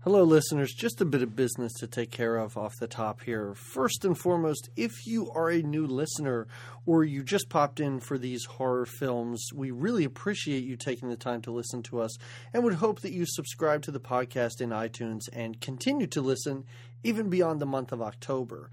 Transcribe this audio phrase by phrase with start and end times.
[0.00, 0.72] Hello, listeners.
[0.72, 3.54] Just a bit of business to take care of off the top here.
[3.54, 6.46] First and foremost, if you are a new listener
[6.84, 11.16] or you just popped in for these horror films, we really appreciate you taking the
[11.16, 12.16] time to listen to us
[12.52, 16.64] and would hope that you subscribe to the podcast in iTunes and continue to listen
[17.02, 18.70] even beyond the month of October.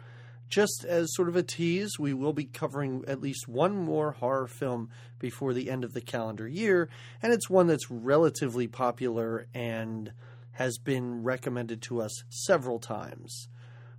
[0.49, 4.45] Just as sort of a tease, we will be covering at least one more horror
[4.45, 6.89] film before the end of the calendar year,
[7.23, 10.11] and it's one that's relatively popular and
[10.53, 13.47] has been recommended to us several times.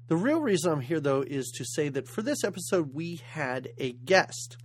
[0.06, 3.68] The real reason I'm here, though, is to say that for this episode, we had
[3.78, 4.56] a guest.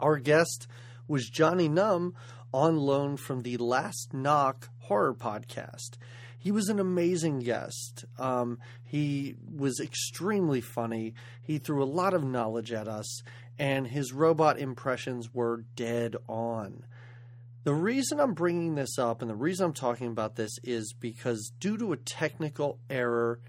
[0.00, 0.66] Our guest
[1.06, 2.14] was Johnny Numb
[2.52, 5.98] on loan from the Last Knock horror podcast.
[6.38, 8.04] He was an amazing guest.
[8.18, 11.14] Um, he was extremely funny.
[11.42, 13.22] He threw a lot of knowledge at us,
[13.58, 16.84] and his robot impressions were dead on.
[17.64, 21.52] The reason I'm bringing this up and the reason I'm talking about this is because
[21.58, 23.40] due to a technical error,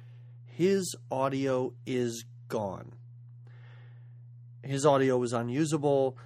[0.45, 2.91] his audio is gone.
[4.63, 6.17] His audio was unusable.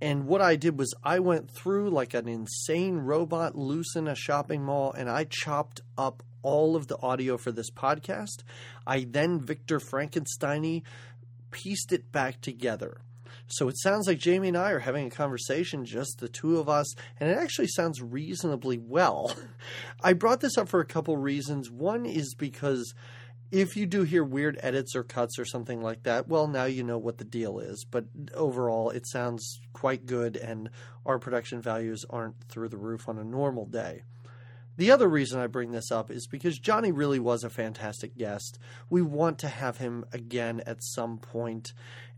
[0.00, 4.14] And what I did was I went through like an insane robot loose in a
[4.14, 8.42] shopping mall and I chopped up all of the audio for this podcast.
[8.86, 10.82] I then Victor Frankensteiny
[11.50, 13.00] pieced it back together.
[13.48, 16.68] So it sounds like Jamie and I are having a conversation, just the two of
[16.68, 19.36] us, and it actually sounds reasonably well.
[20.02, 21.70] I brought this up for a couple reasons.
[21.70, 22.92] One is because
[23.52, 26.82] if you do hear weird edits or cuts or something like that, well, now you
[26.82, 27.84] know what the deal is.
[27.88, 30.70] But overall, it sounds quite good, and
[31.04, 34.02] our production values aren't through the roof on a normal day.
[34.78, 38.58] The other reason I bring this up is because Johnny really was a fantastic guest.
[38.90, 41.72] We want to have him again at some point,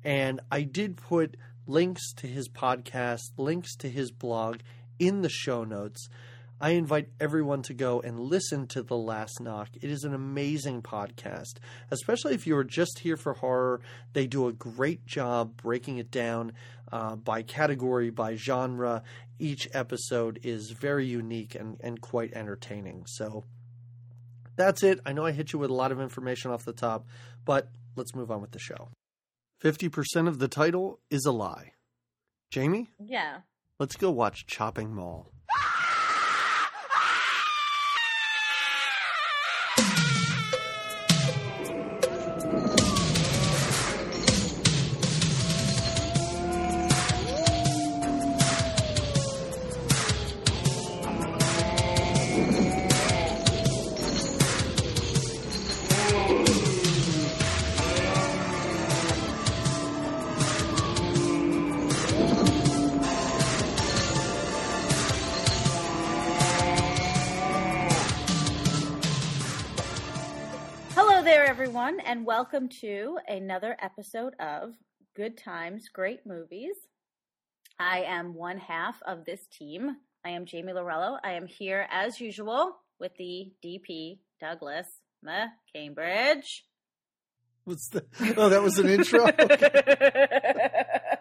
[0.05, 4.61] and I did put links to his podcast, links to his blog
[4.99, 6.09] in the show notes.
[6.61, 9.69] I invite everyone to go and listen to The Last Knock.
[9.81, 11.59] It is an amazing podcast,
[11.93, 13.81] especially if you are just here for horror.
[14.13, 16.53] They do a great job breaking it down
[16.91, 19.05] uh, by category, by genre.
[19.39, 23.05] Each episode is very unique and, and quite entertaining.
[23.07, 23.45] So
[24.57, 24.99] that's it.
[25.07, 27.07] I know I hit you with a lot of information off the top,
[27.45, 28.89] but let's move on with the show.
[29.63, 31.73] 50% of the title is a lie.
[32.51, 32.91] Jamie?
[32.99, 33.39] Yeah.
[33.79, 35.33] Let's go watch Chopping Mall.
[72.39, 74.73] Welcome to another episode of
[75.17, 76.77] Good Times, Great Movies.
[77.81, 79.97] I am one half of this team.
[80.25, 81.19] I am Jamie Lorello.
[81.25, 84.87] I am here as usual with the DP Douglas
[85.75, 86.65] Cambridge.
[87.65, 88.05] What's the?
[88.37, 89.25] Oh, that was an intro.
[89.37, 91.19] that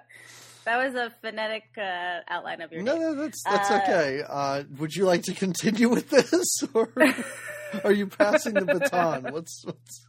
[0.67, 4.21] was a phonetic uh, outline of your no, no, that's that's Uh, okay.
[4.21, 6.93] Uh, would you like to continue with this, or
[7.83, 9.33] are you passing the baton?
[9.33, 10.05] What's what's?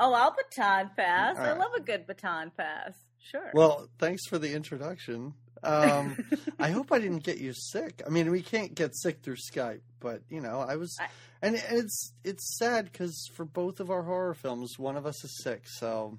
[0.00, 1.36] Oh, I'll baton pass.
[1.38, 2.92] All I love a good baton pass.
[3.20, 3.50] Sure.
[3.54, 5.34] Well, thanks for the introduction.
[5.62, 6.16] Um,
[6.58, 8.02] I hope I didn't get you sick.
[8.06, 11.08] I mean, we can't get sick through Skype, but you know, I was, I-
[11.42, 15.22] and and it's it's sad because for both of our horror films, one of us
[15.24, 15.62] is sick.
[15.66, 16.18] So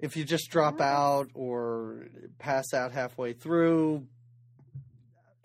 [0.00, 0.84] if you just drop Oh.
[0.84, 2.06] out or
[2.38, 4.06] pass out halfway through,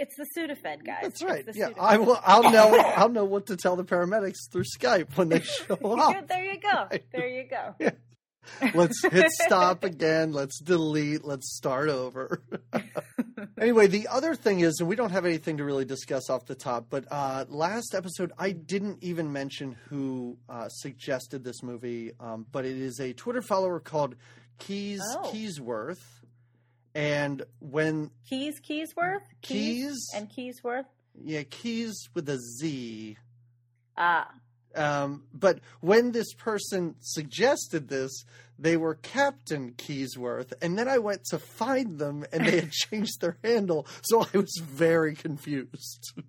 [0.04, 1.00] it's the Sudafed, guys.
[1.02, 1.46] that's right.
[1.54, 1.80] Yeah, Sudafed.
[1.80, 2.20] I will.
[2.24, 2.76] I'll know.
[2.96, 6.28] I'll know what to tell the paramedics through Skype when they show up.
[6.28, 6.88] There you go.
[7.12, 7.76] There you go.
[8.76, 10.34] Let's hit stop again.
[10.34, 11.24] Let's delete.
[11.24, 12.44] Let's start over.
[13.60, 16.56] anyway, the other thing is, and we don't have anything to really discuss off the
[16.56, 22.46] top, but uh, last episode I didn't even mention who uh, suggested this movie, um,
[22.52, 24.16] but it is a Twitter follower called
[24.60, 25.32] Keys Oh.
[25.34, 26.02] Keysworth.
[26.96, 29.22] And when Keys, Keysworth?
[29.42, 30.86] Keys, and Keysworth?
[31.20, 33.18] yeah, Keys with a Z.
[33.98, 34.30] Ah,
[34.76, 38.26] Um, but when this person suggested this,
[38.60, 43.22] they were Captain Keysworth, and then I went to find them, and they had changed
[43.22, 46.14] their handle, so I was very confused.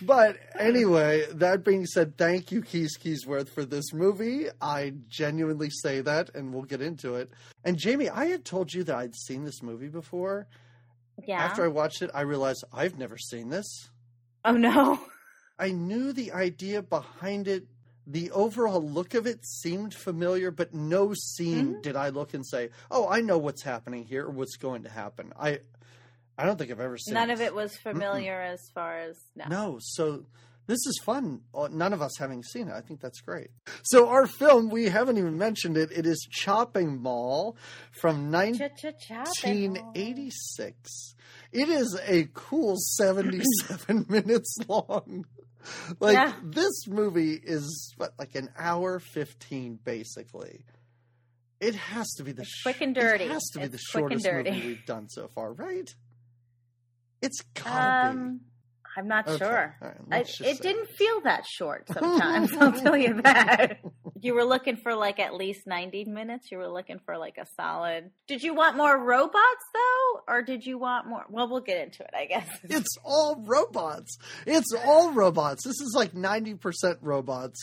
[0.00, 4.46] but anyway, that being said, thank you, Keys Keysworth, for this movie.
[4.60, 7.30] I genuinely say that, and we'll get into it.
[7.64, 10.46] And Jamie, I had told you that I'd seen this movie before.
[11.26, 11.42] yeah.
[11.42, 13.88] After I watched it, I realized I've never seen this.
[14.44, 14.98] oh, no.
[15.58, 17.66] I knew the idea behind it.
[18.04, 21.82] The overall look of it seemed familiar, but no scene Mhm.
[21.82, 24.88] did I look and say, "Oh, I know what's happening here or what's going to
[24.88, 25.60] happen." I,
[26.42, 29.44] I don't think I've ever seen None of it was familiar as far as no.
[29.48, 30.24] No, so
[30.66, 31.42] this is fun.
[31.54, 32.74] Uh, None of us having seen it.
[32.74, 33.50] I think that's great.
[33.84, 35.90] So our film, we haven't even mentioned it.
[35.92, 37.56] It is Chopping Mall
[37.92, 41.14] from 1986.
[41.52, 45.26] It is a cool 77 minutes long.
[46.00, 46.32] Like Yeah.
[46.42, 50.64] this movie is what, like an hour 15 basically.
[51.60, 53.24] It has to be the It's quick and dirty.
[53.24, 55.88] It has to be the It's quick and shortest movie we've done so far, right?
[57.22, 58.40] It's gotta Um,
[58.94, 59.26] I'm not.
[59.26, 59.76] Okay, sure.
[59.80, 60.54] all right, I, it say.
[60.54, 62.52] didn't feel that short sometimes.
[62.60, 63.78] I'll tell you that.
[64.20, 66.50] You were looking for like at least 90 minutes.
[66.52, 68.10] You were looking for like a solid.
[68.28, 70.20] Did you want more robots though?
[70.28, 71.24] Or did you want more?
[71.30, 72.48] Well, we'll get into it, I guess.
[72.64, 74.18] It's all robots.
[74.46, 75.64] It's all robots.
[75.64, 77.58] This is like 90% robots.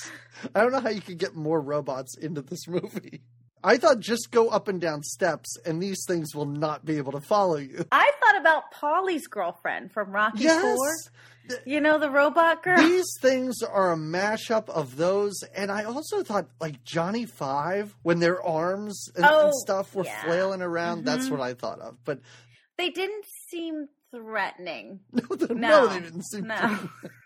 [0.55, 3.21] I don't know how you could get more robots into this movie.
[3.63, 7.11] I thought just go up and down steps and these things will not be able
[7.13, 7.85] to follow you.
[7.91, 10.61] I thought about Paulie's girlfriend from Rocky Yes.
[10.61, 11.57] 4.
[11.65, 12.77] You know, the robot girl?
[12.77, 15.41] These things are a mashup of those.
[15.55, 20.03] And I also thought like Johnny Five, when their arms and, and Oh, stuff were
[20.05, 20.21] yeah.
[20.23, 21.31] flailing around, that's Mhm.
[21.31, 21.97] what I thought of.
[22.05, 22.19] But
[22.77, 24.99] They didn't seem threatening.
[25.11, 26.77] no, no, No, they didn't seem no.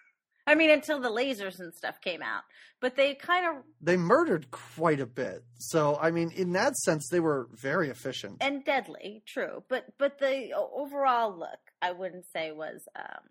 [0.45, 2.43] I mean, until the lasers and stuff came out.
[2.81, 5.43] But they kind of, they murdered quite a bit.
[5.57, 8.37] So, I mean, in that sense, they were very efficient.
[8.41, 9.63] and deadly, true.
[9.69, 13.29] But but the overall look, I wouldn't say was um,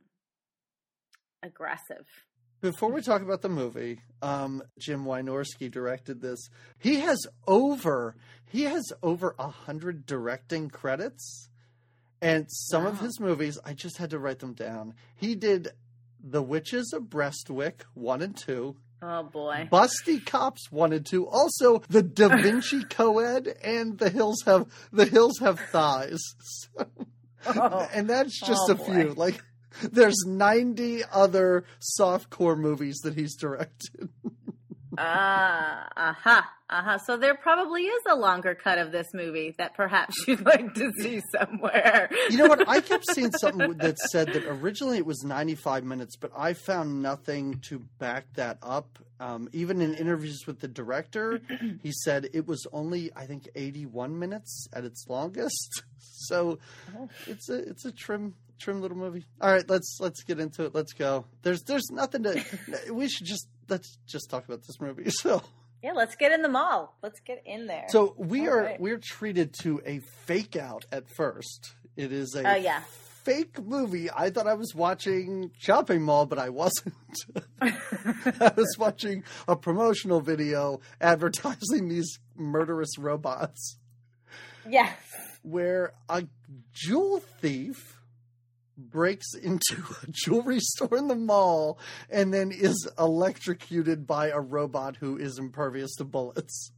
[1.43, 2.07] aggressive.
[2.63, 6.49] Before we talk about the movie, um, Jim Wynorski directed this.
[6.79, 8.15] He has over
[8.49, 11.49] he has over a hundred directing credits,
[12.23, 14.95] and some of his movies I just had to write them down.
[15.17, 15.73] He did
[16.23, 19.69] The Witches of Breastwick one and two, Oh boy.
[19.73, 25.07] Busty Cops one and two, also the Da Vinci Coed and The Hills Have The
[25.07, 26.21] Hills Have Thighs.
[27.47, 27.89] Oh.
[27.93, 29.15] and that's just Oh, a few.
[29.15, 29.43] Like
[29.83, 31.65] there's 90 other
[31.99, 34.11] softcore movies that he's directed.
[34.99, 36.97] Ah, aha, aha.
[36.99, 40.91] So there probably is a longer cut of this movie that perhaps you'd like to
[41.01, 42.11] see somewhere.
[42.31, 42.69] You know what?
[42.69, 47.03] I kept seeing something that said that originally it was 95 minutes, but I found
[47.03, 48.99] nothing to back that up.
[49.21, 51.41] Um, even in interviews with the director,
[51.83, 55.83] he said it was only, I think, 81 minutes at its longest.
[56.25, 56.59] So
[57.27, 59.25] it's a it's a trim trim little movie.
[59.41, 60.75] All right, let's let's get into it.
[60.75, 61.25] Let's go.
[61.43, 62.45] There's there's nothing to.
[62.93, 65.05] we should just let's just talk about this movie.
[65.11, 65.43] So.
[65.83, 66.97] Yeah, let's get in the mall.
[67.03, 67.87] Let's get in there.
[67.89, 68.81] So we All are right.
[68.81, 71.73] we're treated to a fake out at first.
[71.97, 72.83] It is a Oh, yeah.
[73.25, 74.09] fake movie.
[74.09, 76.95] I thought I was watching Shopping Mall, but I wasn't.
[77.61, 83.79] I was watching a promotional video advertising these murderous robots
[84.69, 84.97] yes.
[85.43, 86.25] where a
[86.73, 87.99] jewel thief
[88.91, 91.79] breaks into a jewelry store in the mall
[92.11, 96.73] and then is electrocuted by a robot who is impervious to bullets.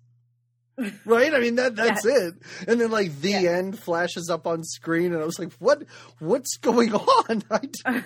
[1.04, 1.32] Right?
[1.32, 2.34] I mean that that's it.
[2.66, 5.84] And then like the end flashes up on screen and I was like, What
[6.18, 7.42] what's going on?
[7.48, 8.04] I did,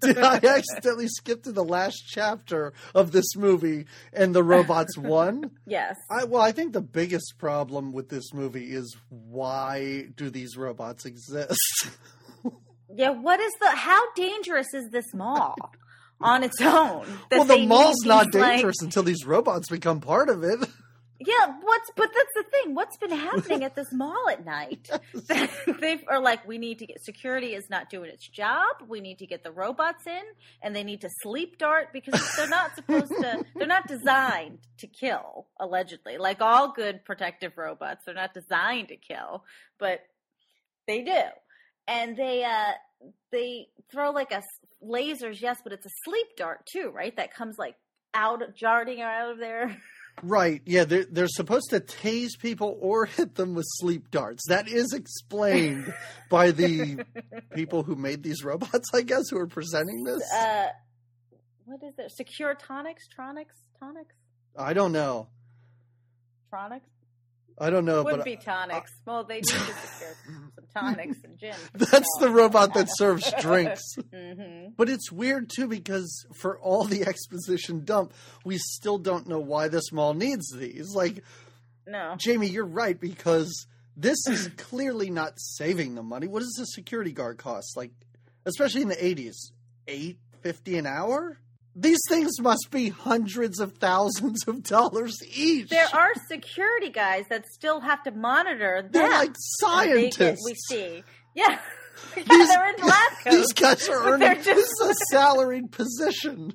[0.00, 5.50] did I accidentally skip to the last chapter of this movie and the robots won?
[5.66, 5.96] Yes.
[6.10, 11.04] I, well, I think the biggest problem with this movie is why do these robots
[11.04, 11.58] exist?
[12.94, 15.56] Yeah, what is the how dangerous is this mall
[16.20, 17.06] on its own?
[17.30, 20.60] well, the mall's not these, like- dangerous until these robots become part of it.
[21.24, 22.74] yeah, what's but that's the thing.
[22.74, 24.90] What's been happening at this mall at night?
[25.80, 28.66] they are like, we need to get security is not doing its job.
[28.88, 30.22] We need to get the robots in,
[30.62, 33.44] and they need to sleep dart because they're not supposed to.
[33.56, 35.46] They're not designed to kill.
[35.60, 39.44] Allegedly, like all good protective robots, they're not designed to kill,
[39.78, 40.00] but
[40.88, 41.22] they do.
[41.88, 42.72] And they uh
[43.30, 44.42] they throw like a
[44.84, 47.14] lasers, yes, but it's a sleep dart too, right?
[47.16, 47.76] That comes like
[48.14, 49.76] out darting out of there.
[50.22, 50.60] Right.
[50.66, 54.46] Yeah, they're, they're supposed to tase people or hit them with sleep darts.
[54.48, 55.92] That is explained
[56.28, 57.06] by the
[57.54, 60.22] people who made these robots, I guess, who are presenting this.
[60.30, 60.66] Uh,
[61.64, 62.10] what is it?
[62.14, 64.14] Secure tonics, tronics, tonics,
[64.54, 65.28] I don't know.
[66.52, 66.82] tronics.
[67.58, 68.90] I don't know, Would but be tonics.
[69.06, 69.56] well, they need to
[70.26, 71.54] some tonics and gin.
[71.74, 73.82] that's the robot that serves drinks.
[74.12, 79.40] hmm But it's weird too because for all the exposition dump, we still don't know
[79.40, 80.94] why this mall needs these.
[80.94, 81.22] Like
[81.86, 82.14] No.
[82.18, 83.66] Jamie, you're right because
[83.96, 86.26] this is clearly not saving the money.
[86.26, 87.76] What does a security guard cost?
[87.76, 87.90] Like,
[88.46, 89.50] especially in the '80s,
[89.86, 91.38] eight fifty an hour.
[91.74, 95.70] These things must be hundreds of thousands of dollars each.
[95.70, 98.90] There are security guys that still have to monitor them.
[98.92, 100.44] They're like And they get- scientists.
[100.44, 101.04] we see.
[101.34, 101.46] Yeah.
[102.16, 103.36] yeah These- they're in lab coats.
[103.36, 104.20] These guys are earning.
[104.20, 106.52] they're This is a salaried position.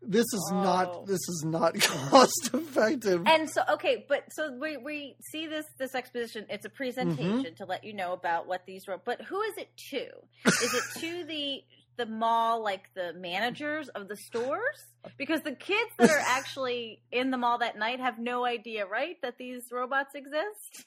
[0.00, 0.62] This is Oh.
[0.62, 1.06] not.
[1.06, 3.22] This is not cost effective.
[3.26, 6.46] And so, okay, but so we we see this this exposition.
[6.48, 7.54] It's a presentation Mm-hmm.
[7.56, 8.98] to let you know about what these were.
[9.04, 10.06] But who is it to?
[10.46, 11.62] Is it to the
[11.98, 14.86] the mall, like the managers of the stores?
[15.18, 19.16] Because the kids that are actually in the mall that night have no idea, right,
[19.22, 20.86] that these robots exist,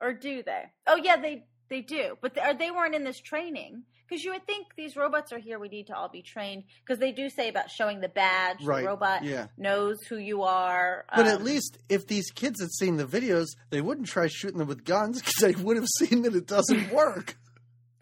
[0.00, 0.64] or do they?
[0.86, 2.18] Oh yeah, they they do.
[2.20, 3.84] But they, are they weren't in this training?
[4.06, 5.58] Because you would think these robots are here.
[5.58, 8.62] We need to all be trained because they do say about showing the badge.
[8.62, 9.46] Right, The robot yeah.
[9.56, 11.06] knows who you are.
[11.16, 14.58] But at um, least if these kids had seen the videos, they wouldn't try shooting
[14.58, 17.38] them with guns because they would have seen that it doesn't work.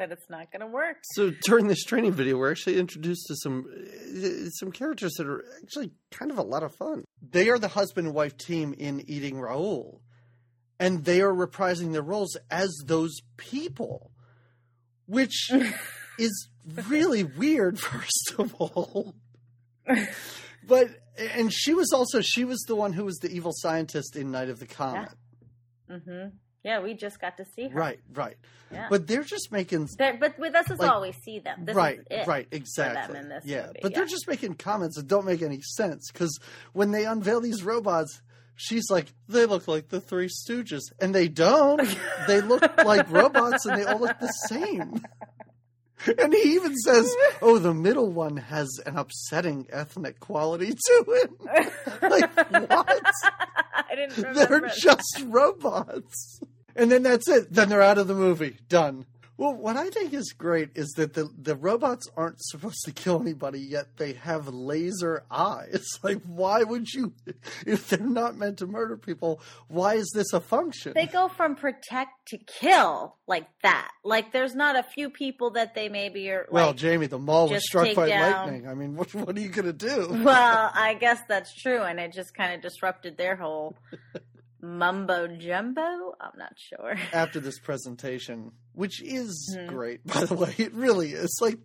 [0.00, 0.96] That it's not going to work.
[1.12, 3.66] So during this training video, we're actually introduced to some
[4.58, 7.04] some characters that are actually kind of a lot of fun.
[7.22, 10.00] They are the husband and wife team in Eating Raoul,
[10.80, 14.10] and they are reprising their roles as those people,
[15.06, 15.50] which
[16.18, 16.48] is
[16.88, 17.78] really weird.
[17.78, 19.14] First of all,
[20.66, 20.88] but
[21.18, 24.48] and she was also she was the one who was the evil scientist in Night
[24.48, 25.10] of the Comet.
[25.88, 26.28] hmm
[26.62, 27.78] Yeah, we just got to see her.
[27.78, 28.36] Right, right.
[28.70, 28.86] Yeah.
[28.90, 31.64] But they're just making They're- but with us is like- all we see them.
[31.64, 32.26] This right, is it.
[32.26, 33.18] right, exactly.
[33.18, 36.38] in this yeah, movie, but they're just making comments that don't make any sense because
[36.72, 38.20] when they unveil these robots,
[38.56, 41.80] she's like, "They look like the Three Stooges," and they don't.
[42.28, 45.02] they look like robots, and they all look the same.
[46.18, 47.12] And he even says,
[47.42, 51.30] "Oh, the middle one has an upsetting ethnic quality to it."
[52.02, 52.34] like
[52.70, 53.04] what?
[53.74, 54.46] I didn't remember.
[54.60, 56.40] They're just robots.
[56.76, 57.52] And then that's it.
[57.52, 58.56] Then they're out of the movie.
[58.68, 59.06] Done.
[59.40, 63.22] Well, what I think is great is that the, the robots aren't supposed to kill
[63.22, 65.86] anybody, yet they have laser eyes.
[66.02, 67.14] Like, why would you,
[67.66, 70.92] if they're not meant to murder people, why is this a function?
[70.94, 73.90] They go from protect to kill like that.
[74.04, 76.46] Like there's not a few people that they maybe are.
[76.50, 78.68] well, like, Jamie, the mall was struck by down- lightning.
[78.68, 80.22] I mean, what, what are you going to do?
[80.22, 83.74] well, I guess that's true, and it just kind of disrupted their whole
[84.62, 86.14] mumbo jumbo.
[86.20, 86.96] I'm not sure.
[87.12, 89.66] after this presentation, which is Mhm.
[89.66, 90.54] great, by the way.
[90.58, 91.36] It really is.
[91.40, 91.58] Like,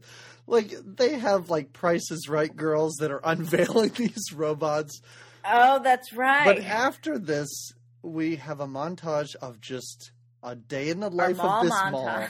[0.48, 5.02] like they have like Prices Right girls that are unveiling these robots.
[5.46, 6.46] Oh, that's right.
[6.46, 10.12] But after this, we have a montage of just
[10.44, 11.92] a day in the life of this montage.
[11.92, 12.28] mall.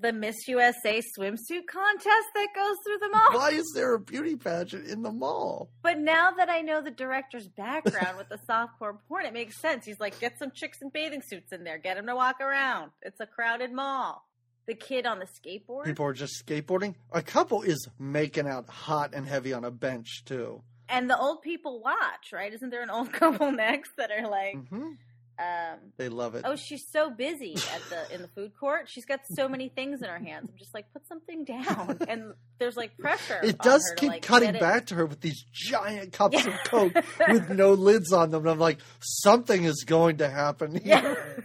[0.00, 3.32] The Miss USA swimsuit contest that goes through the mall.
[3.32, 5.70] Why is there a beauty pageant in the mall?
[5.82, 9.84] But now that I know the director's background with the softcore porn, it makes sense.
[9.84, 12.90] He's like, get some chicks in bathing suits in there, get them to walk around.
[13.02, 14.24] It's a crowded mall.
[14.66, 15.84] The kid on the skateboard.
[15.86, 16.94] People are just skateboarding.
[17.10, 20.62] A couple is making out hot and heavy on a bench too.
[20.90, 22.52] and the old people watch, right?
[22.52, 24.92] Isn't there an old couple next that are like, hmm
[25.38, 26.42] um, They love it.
[26.44, 28.88] oh, she's so busy at the in the food court.
[28.88, 30.48] She's got so many things in her hands.
[30.50, 31.98] I'm just like, put something down.
[32.08, 33.40] And there's like pressure.
[33.42, 34.60] It does her to, keep like, cutting it.
[34.60, 36.48] back to her with these giant cups Yeah.
[36.54, 38.40] of Coke with no lids on them.
[38.42, 40.82] And I'm like, something is going to happen here.
[40.84, 41.42] Yeah.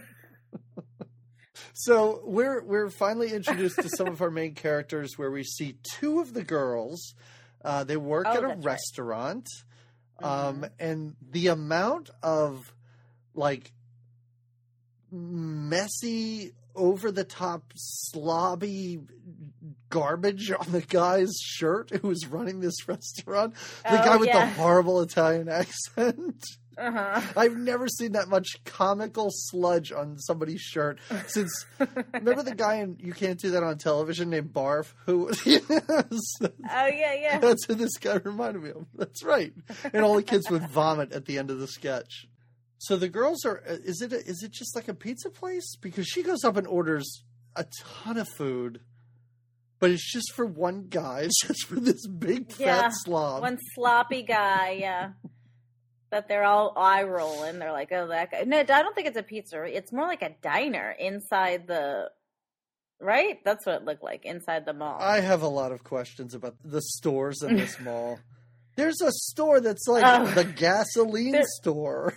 [1.76, 6.20] So we're we're finally introduced to some of our main characters where we see two
[6.20, 7.14] of the girls.
[7.64, 8.64] Uh, they work Oh, at a that's right.
[8.64, 9.46] restaurant.
[10.22, 10.70] Um, Mhm.
[10.78, 12.72] and the amount of
[13.34, 13.72] like
[15.14, 17.72] messy over the top
[18.12, 19.06] slobby
[19.90, 23.54] garbage on the guy's shirt who was running this restaurant
[23.84, 24.40] the Oh, guy with yeah.
[24.46, 26.44] the horrible italian accent
[26.76, 27.20] Uh-huh.
[27.36, 31.64] i've never seen that much comical sludge on somebody's shirt since
[32.12, 37.14] remember the guy in you can't do that on television named Barth who Oh yeah,
[37.14, 37.38] yeah.
[37.38, 38.86] that's who this guy reminded me of.
[38.96, 39.52] That's right.
[39.92, 42.26] And all the kids would vomit at the end of the sketch.
[42.86, 43.62] So the girls are.
[43.68, 44.12] uh, Is it?
[44.12, 45.76] A, is it just like a pizza place?
[45.80, 47.22] Because she goes up and orders
[47.56, 47.64] a
[48.02, 48.80] ton of food,
[49.78, 51.20] but it's just for one guy.
[51.24, 53.42] It's just for this big fat Yeah, slob.
[53.42, 55.10] One sloppy guy, yeah.
[56.10, 57.58] That they're all eye rolling.
[57.58, 58.42] They're like, oh, that guy.
[58.46, 59.62] No, I don't think it's a pizza.
[59.64, 62.10] It's more like a diner inside the.
[63.00, 63.38] Right?
[63.44, 64.98] That's what it looked like inside the mall.
[65.00, 68.18] I have a lot of questions about the stores in this mall.
[68.76, 70.26] There's a store that's like Oh.
[70.26, 72.14] the gasoline store.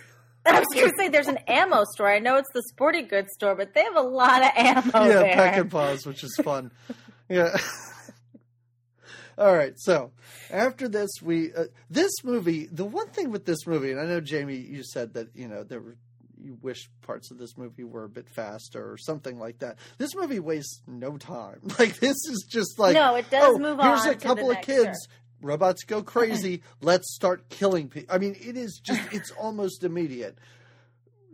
[0.48, 2.10] I was going to say there's an ammo store.
[2.10, 5.08] I know it's the sporting goods store, but they have a lot of ammo yeah,
[5.08, 5.34] there.
[5.34, 6.70] peck and pause, which is fun.
[7.28, 7.56] yeah.
[9.38, 10.10] All right, so
[10.50, 12.66] after this, we uh, this movie.
[12.66, 15.62] The one thing with this movie, and I know Jamie, you said that you know
[15.62, 15.96] there were
[16.42, 19.78] you wish parts of this movie were a bit faster or something like that.
[19.98, 21.60] This movie wastes no time.
[21.78, 23.86] Like this is just like no, it does oh, move on.
[23.86, 25.06] here's a couple of kids.
[25.40, 26.62] Robots go crazy.
[26.80, 28.14] Let's start killing people.
[28.14, 30.38] I mean, it is just, it's almost immediate.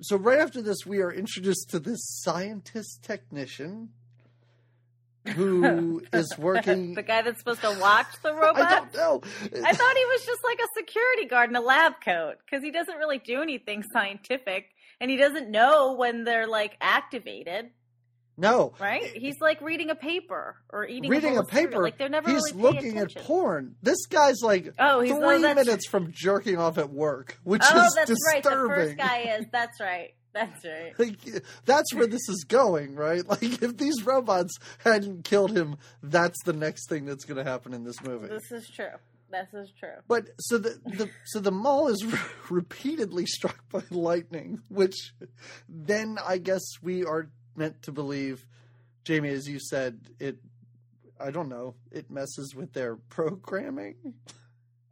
[0.01, 3.91] So, right after this, we are introduced to this scientist technician
[5.29, 6.95] who is working.
[6.95, 8.59] the guy that's supposed to watch the robots?
[8.65, 9.21] I don't know.
[9.65, 12.71] I thought he was just like a security guard in a lab coat because he
[12.71, 14.67] doesn't really do anything scientific
[15.01, 17.71] and he doesn't know when they're like activated.
[18.37, 19.05] No, right?
[19.15, 21.83] He's like reading a paper or eating reading a, a paper.
[21.83, 22.31] Like they're never.
[22.31, 23.21] He's really looking attention.
[23.21, 23.77] at porn.
[23.83, 27.63] This guy's like oh, he's, oh, three oh, minutes from jerking off at work, which
[27.65, 28.27] oh, is that's disturbing.
[28.27, 28.43] right.
[28.43, 29.47] The first guy is.
[29.53, 30.15] That's right.
[30.33, 30.93] That's right.
[30.99, 33.27] Like, that's where this is going, right?
[33.27, 37.73] Like if these robots hadn't killed him, that's the next thing that's going to happen
[37.73, 38.29] in this movie.
[38.29, 38.87] This is true.
[39.31, 39.97] This is true.
[40.07, 42.19] But so the, the so the mall is re-
[42.51, 45.13] repeatedly struck by lightning, which
[45.69, 48.47] then I guess we are meant to believe,
[49.05, 50.39] Jamie, as you said, it.
[51.21, 51.75] I don't know.
[51.93, 54.15] It messes with their programming.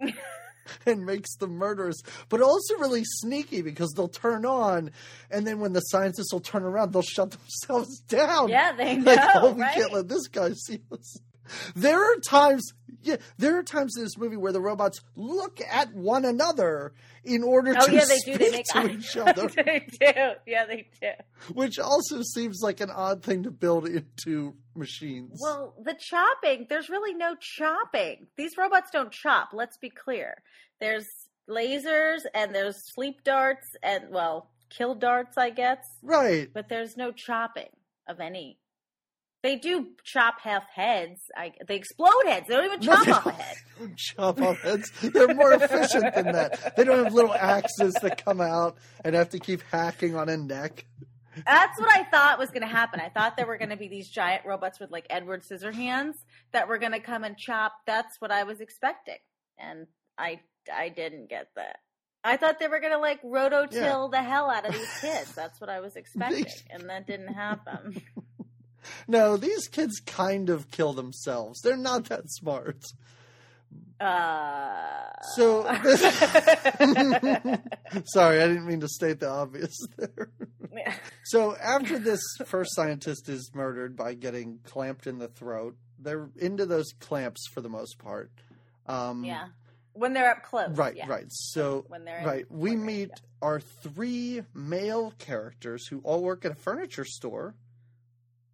[0.87, 4.91] and makes them murderous, but also really sneaky because they'll turn on,
[5.31, 8.49] and then when the scientists will turn around, they'll shut themselves down.
[8.49, 9.13] Yeah, they know.
[9.13, 9.75] Like, oh, we right?
[9.75, 11.19] can't let this guy see us.
[11.75, 15.93] There are times, yeah, there are times in this movie where the robots look at
[15.95, 16.93] one another
[17.25, 18.45] in order oh, to yeah, they speak do.
[18.45, 20.31] They make to each other, they do.
[20.47, 21.09] Yeah, they do.
[21.55, 25.39] which also seems like an odd thing to build into machines.
[25.43, 28.27] Well, the chopping, there's really no chopping.
[28.37, 30.43] These robots don't chop, let's be clear.
[30.81, 31.07] There's
[31.49, 35.85] lasers and there's sleep darts and, well, kill darts, I guess.
[36.03, 36.49] right.
[36.53, 37.69] But there's no chopping
[38.09, 38.59] of any.
[39.43, 41.21] They do chop half heads.
[41.37, 42.47] I, they explode heads.
[42.49, 43.57] They don't even chop they off a head.
[43.97, 44.93] chop off heads.
[45.03, 46.77] They're more efficient than that.
[46.77, 50.37] They don't have little axes that come out and have to keep hacking on a
[50.37, 50.87] neck.
[51.45, 53.01] That's what I thought was going to happen.
[53.01, 56.15] I thought there were going to be these giant robots with like Edward Scissorhands
[56.53, 57.73] that were going to come and chop.
[57.87, 59.19] That's what I was expecting,
[59.59, 59.87] and
[60.19, 60.41] I
[60.73, 61.77] I didn't get that.
[62.25, 65.35] I thought they were going to like rototill the hell out of these kids.
[65.35, 68.01] That's what I was expecting, and that didn't happen.
[69.09, 71.61] No, these kids kind of kill themselves.
[71.63, 72.83] They're not that smart.
[74.01, 75.63] Uh, So,
[78.05, 80.31] sorry, I didn't mean to state the obvious there.
[81.25, 86.67] So, after this first scientist is murdered by getting clamped in the throat, they're into
[86.67, 88.31] those clamps for the most part.
[88.87, 89.49] Um, yeah,
[89.93, 91.07] when they're up close, Right, yeah.
[91.09, 91.27] right.
[91.29, 93.11] So, When they're right, we meet
[93.43, 97.55] our three male characters who all work at a furniture store.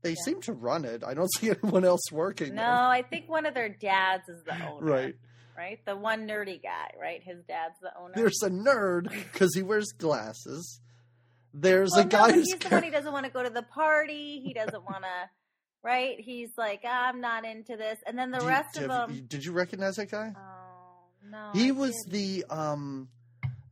[0.03, 0.17] They Yeah.
[0.25, 1.03] seem to run it.
[1.05, 2.55] I don't see anyone else working.
[2.55, 2.71] No, there.
[2.73, 4.85] I think one of their dads is the owner.
[4.87, 5.17] Right.
[5.57, 5.81] Right?
[5.85, 7.21] The one nerdy guy, right?
[7.23, 8.13] His dad's the owner.
[8.15, 10.81] There's a nerd because he wears glasses.
[11.53, 13.51] There's well, a guy no, who's he's the one he doesn't want to go to
[13.51, 14.41] the party.
[14.45, 15.31] He doesn't want to,
[15.83, 16.15] right?
[16.21, 17.99] He's like, I'm not into this.
[18.07, 19.25] And then the rest of them.
[19.27, 20.33] Did you recognize that guy?
[20.37, 22.13] Oh no, he I was didn't.
[22.13, 23.09] the um,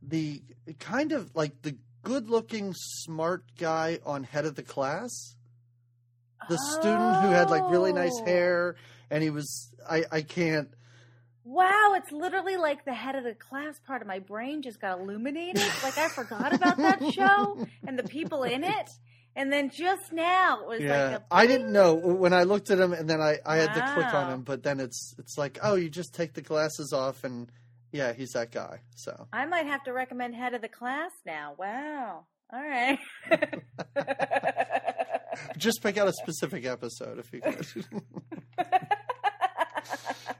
[0.01, 0.41] the
[0.79, 5.35] kind of like the good-looking, smart guy on head of the class.
[6.49, 8.25] The student who had like really nice Oh.
[8.25, 8.75] hair,
[9.09, 10.69] and he was I I can't.
[11.43, 14.99] Wow, it's literally like the head of the class part of my brain just got
[14.99, 15.61] illuminated.
[15.83, 17.57] like I forgot about that show
[17.87, 18.89] and the people in it.
[19.35, 22.69] And then just now it was Yeah, like a I didn't know when I looked
[22.71, 24.41] at him, and then I, I had to click on him.
[24.41, 27.49] But then it's it's like, oh, you just take the glasses off, and
[27.91, 28.79] yeah, he's that guy.
[28.95, 31.53] So I might have to recommend head of the class now.
[31.57, 32.25] Wow.
[32.51, 32.97] All right.
[35.57, 37.65] just pick out a specific episode if you could.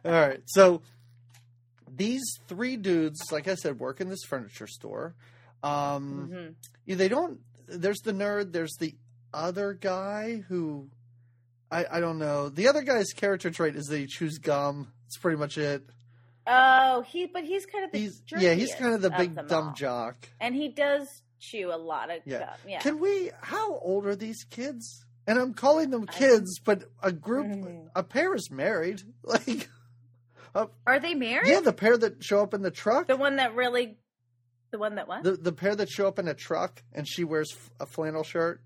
[0.06, 0.82] All right, so
[1.96, 5.16] these three dudes, like I said, work in this furniture store.
[5.64, 6.56] Um, Mhm.
[6.86, 7.40] yeah, they don't.
[7.68, 8.52] There's the nerd.
[8.54, 8.96] There's the
[9.34, 10.90] other guy who.
[11.70, 12.48] I, I don't know.
[12.48, 14.94] The other guy's character trait is that he chews gum.
[15.08, 15.84] It's pretty much it.
[16.46, 19.68] Oh, he but he's kind of the He's yeah, he's kind of the big dumb
[19.70, 19.74] all.
[19.74, 20.30] jock.
[20.40, 22.39] and he does chew a lot of Yeah.
[22.39, 22.50] gum.
[22.67, 22.80] Yeah.
[22.80, 23.32] Can we?
[23.41, 25.06] How old are these kids?
[25.26, 27.89] And I'm calling them kids, but a group, Mhm.
[27.95, 29.02] a pair is married.
[29.23, 29.69] Like,
[30.88, 31.50] Are they married?
[31.50, 33.97] yeah, the pair that show up in the truck, The one that really,
[34.71, 35.21] the one that what?
[35.23, 38.62] the the pair that show up in a truck, and she wears a flannel shirt.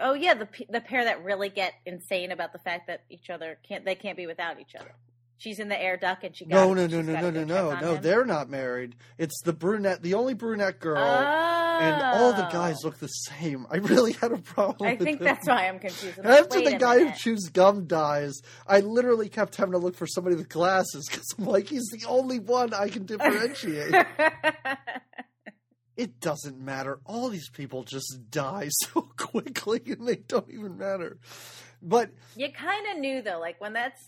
[0.00, 3.58] oh yeah, the the pair that really get insane about the fact that each other
[3.68, 4.94] can't they can't be without each other.
[5.36, 7.74] She's in the air duck and she got No, no, no, no, no, no, no,
[7.74, 7.94] no.
[7.94, 8.02] him.
[8.02, 8.96] They're not married.
[9.18, 11.78] It's the brunette, the only brunette girl, oh.
[11.80, 12.52] and all the oh.
[12.52, 13.66] guys look the same.
[13.70, 14.88] I really had a problem.
[14.88, 16.18] I think that's why I'm confused.
[16.18, 19.96] I'm like, After the guy who chews gum dies, I literally kept having to look
[19.96, 23.94] for somebody with glasses because I'm like, he's the only one I can differentiate.
[25.96, 27.00] it doesn't matter.
[27.04, 31.18] All these people just die so quickly and they don't even matter.
[31.86, 34.00] But You kind of knew though, like when that's,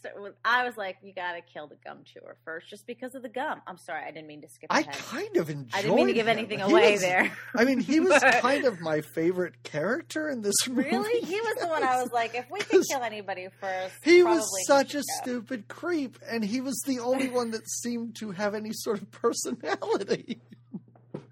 [0.44, 3.28] I was like, you got to kill the gum chewer first, just because of the
[3.28, 3.60] gum.
[3.66, 4.94] I'm sorry, I didn't mean to skip I ahead.
[4.94, 5.74] kind of enjoyed.
[5.74, 6.38] I didn't mean to give him.
[6.38, 7.30] anything He away was- there.
[7.54, 10.88] I mean, he was But- kind of my favorite character in this movie.
[10.88, 11.20] Really?
[11.20, 14.42] He was the one I was like, if we could kill anybody first, He was
[14.66, 15.02] such a go.
[15.22, 19.10] stupid creep, and he was the only one that seemed to have any sort of
[19.10, 20.40] personality.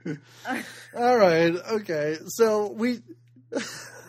[0.95, 2.19] All right, okay.
[2.27, 3.01] So we.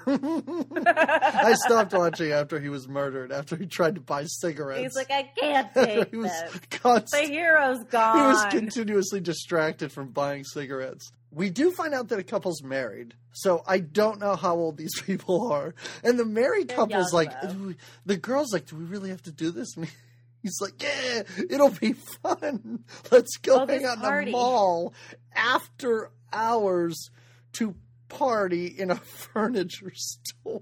[0.08, 3.32] I stopped watching after he was murdered.
[3.32, 6.52] After he tried to buy cigarettes, He's like, I can't take he was this.
[6.52, 11.12] The constant- hero's he was continuously distracted from buying cigarettes.
[11.32, 15.02] We do find out that a couple's married, so I don't know how old these
[15.06, 15.76] people are.
[16.04, 19.24] And the married They're couple's young, like, we-" the girl's like, "Do we really have
[19.24, 19.88] to do this?" And
[20.44, 22.86] he's like, "Yeah, it'll be fun.
[23.12, 24.94] Let's go Oh, hang out in the mall
[25.36, 27.10] after hours
[27.54, 27.76] to
[28.18, 28.96] party in a
[29.34, 30.62] furniture store."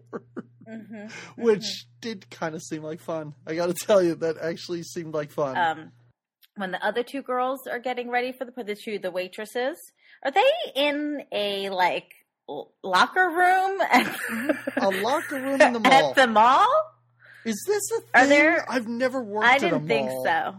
[0.67, 1.11] Mhm.
[1.37, 3.33] Which did kind of seem like fun.
[3.45, 5.57] I got to tell you, that actually seemed like fun.
[5.57, 5.91] um,
[6.55, 9.77] when the other two girls are getting ready for the the two the waitresses,
[10.23, 12.09] are they in a like
[12.47, 13.81] l- locker room
[14.77, 15.91] a locker room in the mall.
[16.09, 16.67] at the mall?
[17.45, 18.09] Is this a thing?
[18.15, 20.55] Are there- I've never worked I at didn't think so.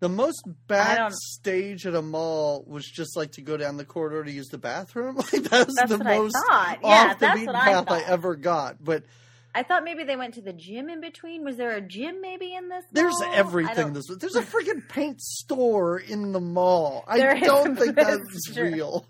[0.00, 4.24] The most I backstage at a mall was just like to go down the corridor
[4.24, 5.16] to use the bathroom.
[5.32, 6.78] Like that was That's the most I thought.
[6.82, 8.82] Yeah, off the beaten what I path I, ever got.
[8.82, 9.04] But
[9.54, 11.44] I thought maybe they went to the gym in between.
[11.44, 12.84] Was there a gym maybe in this?
[12.92, 13.28] there's mall?
[13.30, 13.92] I everything.
[13.92, 17.04] This there's a freaking paint store in the mall.
[17.06, 18.72] I There is, don't think that's that's true.
[18.72, 19.06] real.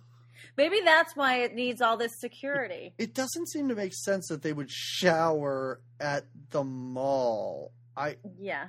[0.57, 2.95] Maybe that's why it needs all this security.
[2.99, 7.71] It doesn't seem to make sense that they would shower at the mall.
[7.97, 8.67] I Yeah.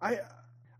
[0.00, 0.20] I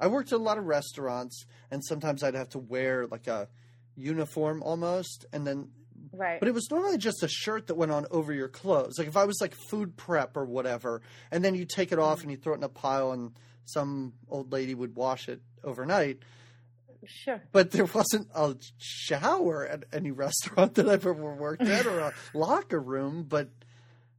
[0.00, 3.48] I worked at a lot of restaurants, and sometimes I'd have to wear like a
[3.96, 5.68] uniform almost, and then
[6.12, 6.38] Right.
[6.38, 8.98] but it was normally just a shirt that went on over your clothes.
[8.98, 11.02] Like if I was like food prep or whatever,
[11.32, 12.28] and then you take it off mm-hmm.
[12.28, 13.32] and you throw it in a pile, and
[13.64, 16.18] some old lady would wash it overnight.
[17.06, 17.42] sure.
[17.52, 22.12] But there wasn't a shower at any restaurant that I've ever worked at, or a
[22.34, 23.24] locker room.
[23.28, 23.48] But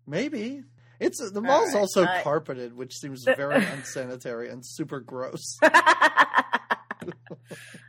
[0.05, 0.63] maybe
[0.99, 5.57] it's the mall's right, also uh, carpeted, which seems very unsanitary and super gross.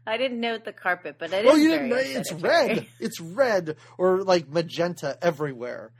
[0.07, 1.45] I didn't note the carpet, but it.
[1.45, 2.87] Well, you didn't know it's red.
[3.01, 5.92] It's red or like magenta everywhere.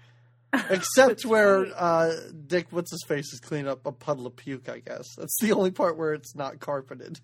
[0.71, 2.13] Except where uh,
[2.47, 4.69] Dick, what's his face, is cleaning up a puddle of puke.
[4.69, 7.21] I guess that's the only part where it's not carpeted.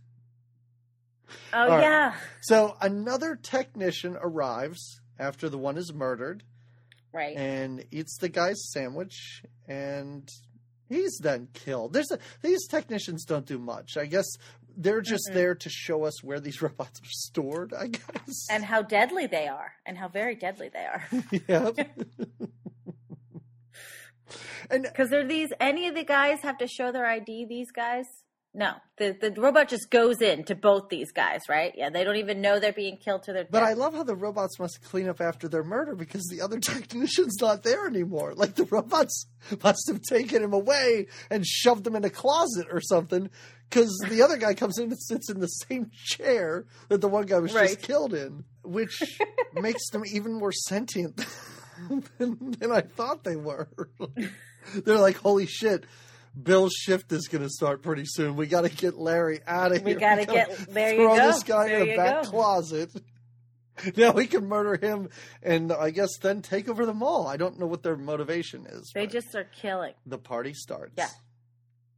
[1.53, 1.81] Oh right.
[1.81, 6.43] yeah, So another technician arrives after the one is murdered
[7.13, 7.37] right.
[7.37, 10.29] and eats the guy's sandwich, and
[10.89, 11.93] he's then killed.
[11.93, 13.97] There's a, these technicians don't do much.
[13.97, 14.27] I guess
[14.77, 15.35] they're just Mm-mm.
[15.35, 17.73] there to show us where these robots are stored.
[17.75, 18.47] I guess.
[18.51, 21.05] and how deadly they are, and how very deadly they are.
[21.49, 21.79] Yep.
[24.71, 25.51] and Because they're these.
[25.61, 27.47] Any of the guys have to show their ID.
[27.47, 28.07] These guys.
[28.55, 31.73] No, the the robot just goes in to both these guys, right?
[31.75, 33.45] Yeah, they don't even know they're being killed to their.
[33.45, 33.69] but death.
[33.71, 37.39] I love how the robots must clean up after their murder because the other technician's
[37.41, 38.35] not there anymore.
[38.35, 39.27] Like the robots
[39.65, 43.31] must have taken him away and shoved him in a closet or something.
[43.71, 47.25] Because the other guy comes in and sits in the same chair that the one
[47.25, 47.69] guy was Right.
[47.71, 49.03] just killed in, which
[49.55, 51.25] makes them even more sentient
[52.19, 53.69] than, than I thought they were.
[54.85, 55.85] They're like, holy shit.
[56.41, 58.37] Bill's shift is going to start pretty soon.
[58.37, 60.01] We got to get Larry out of We here.
[60.01, 61.27] gotta gotta get- there throw go.
[61.27, 62.31] this guy There in a back go.
[62.31, 62.91] closet.
[63.97, 65.09] Now we can murder him,
[65.43, 67.27] and I guess then take over the mall.
[67.27, 68.93] I don't know what their motivation is.
[68.95, 69.95] they just are killing.
[70.05, 70.93] the party starts.
[70.99, 71.09] Yeah.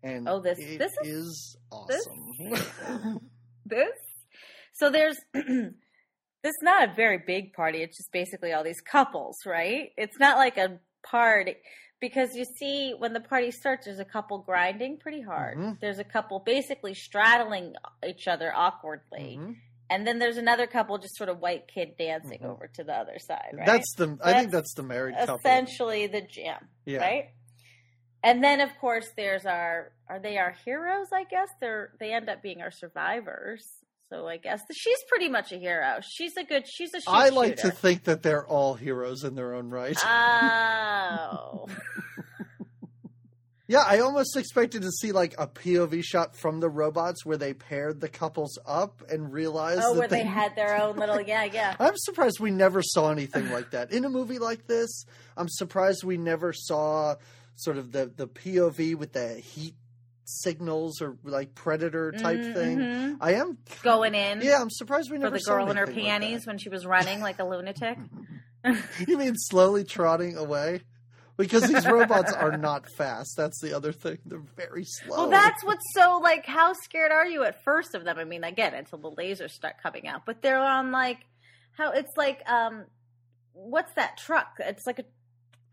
[0.03, 1.57] and Oh, this- this is
[1.89, 3.29] this- awesome.
[3.67, 3.91] this.
[4.73, 5.43] So there's this
[6.45, 7.83] is not a very big party.
[7.83, 9.91] It's just basically all these couples, right?
[9.97, 11.57] It's not like a party
[12.01, 15.57] because you see when the party starts, there's a couple grinding pretty hard.
[15.57, 15.81] Mhm.
[15.81, 17.75] There's a couple basically straddling
[18.07, 19.57] each other awkwardly, Mhm.
[19.91, 22.47] and then there's another couple just sort of white kid dancing Mhm.
[22.51, 23.51] over to the other side.
[23.55, 23.67] Right?
[23.67, 24.19] That's the.
[24.23, 25.37] I think That's the married couple.
[25.37, 26.99] essentially the jam, Yeah.
[27.01, 27.31] right?
[28.23, 31.13] And then of course there's our are they our heroes?
[31.13, 33.84] I guess they're they end up being our survivors.
[34.15, 35.99] So I guess she's pretty much a hero.
[36.01, 36.69] She's a good.
[36.69, 37.01] She's a.
[37.09, 39.99] I like to think that they're all heroes in their own right.
[40.05, 41.67] Oh,
[43.67, 47.55] yeah, I almost expected to see like a POV shot from the robots where they
[47.55, 51.21] paired the couples up and realized oh, that where they had their own little.
[51.21, 51.75] Yeah, yeah.
[51.81, 55.07] I'm surprised we never saw anything like that in a movie like this.
[55.37, 57.17] I'm surprised we never saw
[57.57, 59.75] sort of the the POV with the heat
[60.25, 62.79] signals or like predator type Mhm, thing.
[62.79, 63.17] mhm.
[63.21, 64.41] I am Going in.
[64.41, 66.59] Yeah, I'm surprised we For never the saw girl in her anything like panties when
[66.59, 67.99] she was running like a lunatic.
[69.07, 70.81] You mean slowly trotting away?
[71.37, 73.37] because these robots are not fast.
[73.37, 74.19] That's the other thing.
[74.25, 75.17] They're very slow.
[75.17, 76.47] Well, that's what's so like.
[76.47, 78.19] How scared are you at first of them?
[78.19, 81.19] I mean, again, until the lasers start coming out, but they're on like
[81.77, 82.43] how it's like.
[82.49, 82.85] um
[83.57, 84.57] What's that truck?
[84.59, 85.05] It's like a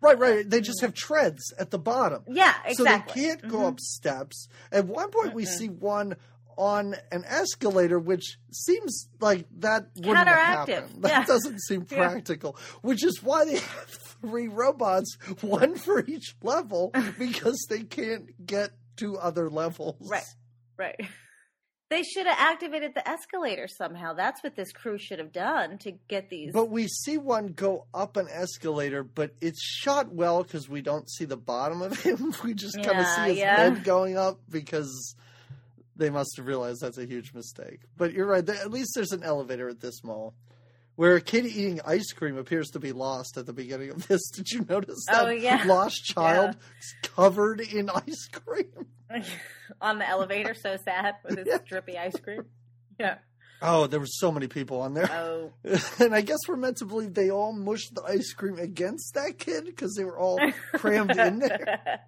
[0.02, 0.50] Right, right.
[0.50, 2.24] They just have treads at the bottom.
[2.28, 2.76] yeah, exactly.
[2.76, 2.84] So
[3.28, 3.68] they can't go Mhm.
[3.68, 4.48] up steps.
[4.72, 5.58] At one point, we Mm-mm.
[5.58, 6.16] see one
[6.58, 10.84] on an escalator, which seems like that wouldn't happen.
[11.02, 11.26] That yeah.
[11.26, 11.98] doesn't seem Yeah.
[12.10, 13.90] practical, which is why they have
[14.22, 19.96] three robots, one for each level, because they can't get to other levels.
[20.10, 20.26] Right.
[20.78, 21.00] Right.
[21.92, 24.14] They should have activated the escalator somehow.
[24.14, 26.54] That's what this crew should have done to get these.
[26.54, 31.12] But we see one go up an escalator, but it's shot well because we don't
[31.12, 32.34] see the bottom of him.
[32.46, 33.58] We just kind of Yeah, see his yeah.
[33.58, 35.16] head going up because
[35.98, 37.82] they must have realized that's a huge mistake.
[37.98, 38.48] But you're right.
[38.48, 40.34] At least there's an elevator at this mall.
[40.96, 44.30] Where a kid eating ice cream appears to be lost at the beginning of this.
[44.32, 45.64] Did you notice oh, that Oh, yeah.
[45.66, 48.88] lost child is covered in ice cream?
[49.82, 51.58] on the elevator, so sad with his Yeah.
[51.66, 52.46] drippy ice cream.
[53.00, 53.18] Yeah.
[53.64, 55.10] Oh, there were so many people on there.
[55.12, 55.52] Oh.
[56.00, 59.38] And I guess we're meant to believe they all mushed the ice cream against that
[59.38, 60.40] kid because they were all
[60.74, 62.02] crammed in there.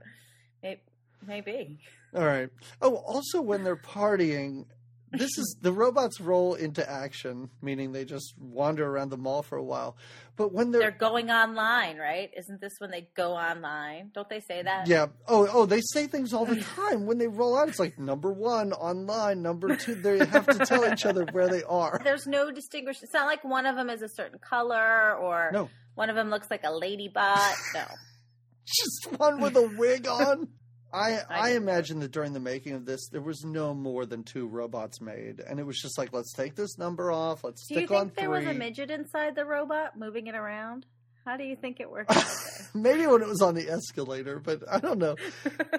[0.61, 0.81] It
[1.25, 1.79] May- Maybe.
[2.15, 2.49] All right.
[2.81, 4.65] Oh, also when they're partying,
[5.13, 9.57] this is the robots roll into action, meaning they just wander around the mall for
[9.57, 9.95] a while.
[10.35, 12.29] But when they're, They're going online, right?
[12.35, 14.09] Isn't this when they go online?
[14.13, 14.87] Don't they say that?
[14.87, 17.69] yeah, oh, oh, they say things all the time when they roll out.
[17.69, 19.93] It's like number one online, number two.
[19.95, 22.01] They have to tell each other where they are.
[22.03, 22.97] There's no distinguish.
[23.03, 25.69] It's not like one of them is a certain color or No.
[25.95, 27.53] one of them looks like a ladybot.
[27.75, 27.83] No.
[28.65, 30.47] Just one with a wig on.
[30.93, 31.71] I I I didn't know.
[31.71, 35.39] imagine that during the making of this, there was no more than two robots made,
[35.39, 37.43] and it was just like, let's take this number off.
[37.43, 40.35] Let's Do you stick on think there was a midget inside the robot moving it
[40.35, 40.85] around?
[41.25, 42.13] How do you think it worked
[42.73, 45.15] Maybe when it was on the escalator, but I don't know.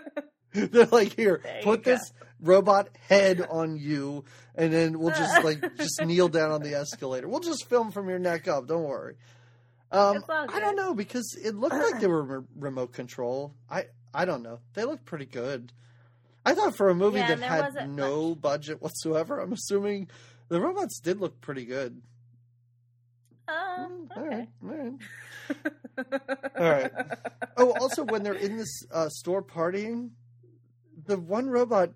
[0.53, 2.01] They're like, here, There you put this
[2.41, 4.25] robot head on you,
[4.55, 7.29] and then we'll just like just kneel down on the escalator.
[7.29, 8.67] We'll just film from your neck up.
[8.69, 9.17] Don't worry.
[9.91, 13.55] Um, I don't know because it looked like they were re- remote control.
[13.71, 14.61] I I don't know.
[14.75, 15.73] They look pretty good.
[16.47, 20.09] I thought for a movie Yeah, that had no budget whatsoever, I'm assuming
[20.49, 22.01] the robots did look pretty good.
[23.49, 24.49] Um, Mm, okay.
[24.61, 24.93] right,
[25.99, 26.59] all right.
[26.59, 26.93] All right.
[27.57, 30.11] Oh, also, when they're in this uh, store partying,
[31.07, 31.91] the one robot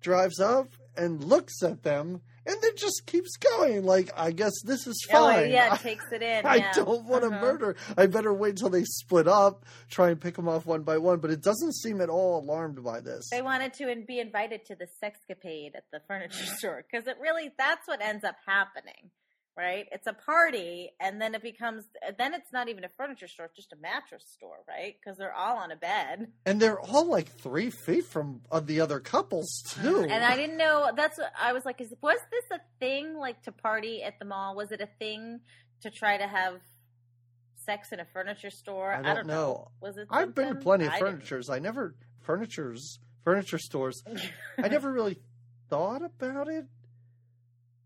[0.00, 3.84] drives up and looks at them, and then just keeps going.
[3.84, 5.38] Like, I guess this is fine.
[5.38, 6.44] Oh, yeah, I, takes it in.
[6.46, 6.72] I yeah.
[6.74, 7.40] don't want to Uh-huh.
[7.40, 7.76] murder.
[7.96, 11.18] I better wait till they split up, try and pick them off one by one.
[11.20, 13.28] But it doesn't seem at all alarmed by this.
[13.30, 17.50] They wanted to be invited to the sexcapade at the furniture store because it really
[17.58, 19.10] that's what ends up happening,
[19.56, 19.86] right?
[19.92, 21.84] It's a party, and then it becomes
[22.18, 24.94] then it's not even a furniture store, it's just a mattress store, right?
[24.98, 26.28] Because they're all on a bed.
[26.46, 30.06] And they're all like three feet from uh, the other couples too.
[30.08, 30.90] And I didn't know.
[30.96, 31.80] That's what I was like.
[31.80, 34.54] Is was this a thing like to party at the mall?
[34.56, 35.40] Was it a thing
[35.82, 36.60] to try to have
[37.64, 38.92] sex in a furniture store?
[38.92, 39.68] I don't know.
[39.80, 40.08] Was it?
[40.10, 41.10] I've been to plenty of I didn't.
[41.12, 41.50] furnitures.
[41.50, 44.02] I never furnitures furniture stores.
[44.58, 45.18] I never really
[45.70, 46.66] thought about it,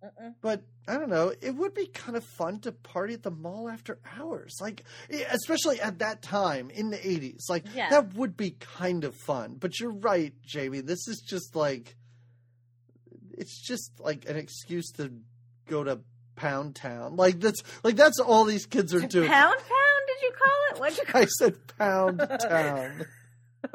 [0.05, 0.35] Mm-mm.
[0.41, 1.33] but I don't know.
[1.41, 4.85] It would be kind of fun to party at the mall after hours, like
[5.31, 7.49] especially at that time in the '80s.
[7.49, 7.91] Like Yeah.
[7.91, 9.57] that would be kind of fun.
[9.59, 10.81] But you're right, Jamie.
[10.81, 11.97] This is just like
[13.37, 15.13] it's just like an excuse to
[15.67, 16.01] go to
[16.37, 17.17] Pound Town.
[17.17, 19.29] Like that's like that's all these kids are doing.
[19.29, 19.67] Pound Town?
[20.07, 20.81] Did you call it?
[20.81, 23.05] What'd you call I said Pound Town.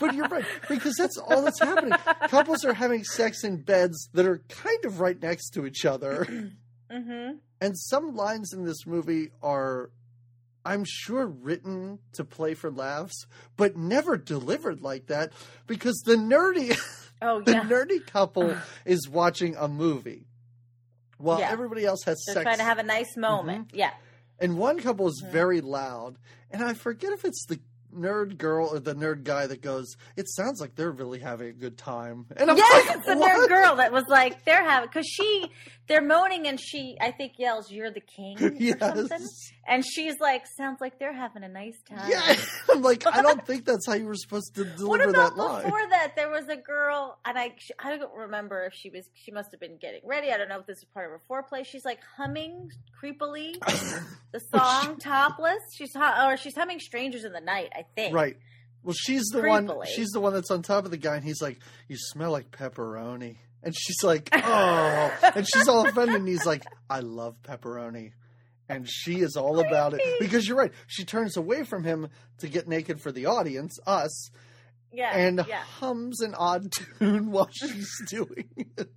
[0.00, 1.92] But you're right because that's all that's happening.
[2.28, 6.24] Couples are having sex in beds that are kind of right next to each other,
[6.90, 7.32] mm-hmm.
[7.60, 9.90] and some lines in this movie are,
[10.64, 13.26] I'm sure, written to play for laughs,
[13.58, 15.32] but never delivered like that
[15.66, 16.78] because the nerdy,
[17.22, 17.62] Oh the yeah.
[17.64, 20.24] nerdy couple is watching a movie
[21.18, 21.50] while Yeah.
[21.50, 22.44] everybody else has They're sex.
[22.44, 23.72] trying to have a nice moment.
[23.74, 23.90] Yeah.
[24.38, 25.30] And one couple is Mhm.
[25.30, 26.16] very loud,
[26.50, 27.60] and I forget if it's the
[27.94, 29.96] nerd girl or the nerd guy that goes.
[30.16, 32.26] It sounds like they're really having a good time.
[32.36, 33.32] And I'm yes, like, it's the what?
[33.32, 35.50] nerd girl that was like they're having because she
[35.90, 38.78] they're moaning and she I think yells "You're the king" or Yes.
[38.78, 39.26] something,
[39.68, 42.08] and she's like sounds like they're having a nice time.
[42.10, 42.36] Yeah,
[42.70, 45.42] I'm like, I don't think that's how you were supposed to What deliver about that
[45.42, 45.64] line.
[45.64, 46.12] before that?
[46.16, 49.06] There was a girl, and I I don't remember if she was.
[49.14, 50.30] She must have been getting ready.
[50.32, 51.66] I don't know if this is part of her foreplay.
[51.66, 52.70] She's like humming
[53.02, 53.52] creepily
[54.32, 58.14] the song "Topless." She's or she's humming "Strangers in the Night." I think.
[58.14, 58.36] Right.
[58.82, 59.68] Well, she's the one.
[59.94, 62.50] She's the one that's on top of the guy, and he's like, "You smell like
[62.50, 68.12] pepperoni," and she's like, "Oh," and she's all offended, and he's like, "I love pepperoni,"
[68.68, 70.72] and she is all about it because you're right.
[70.86, 74.30] She turns away from him to get naked for the audience, us,
[74.92, 75.10] Yeah.
[75.16, 75.60] and yeah.
[75.62, 78.88] hums an odd tune while she's doing it.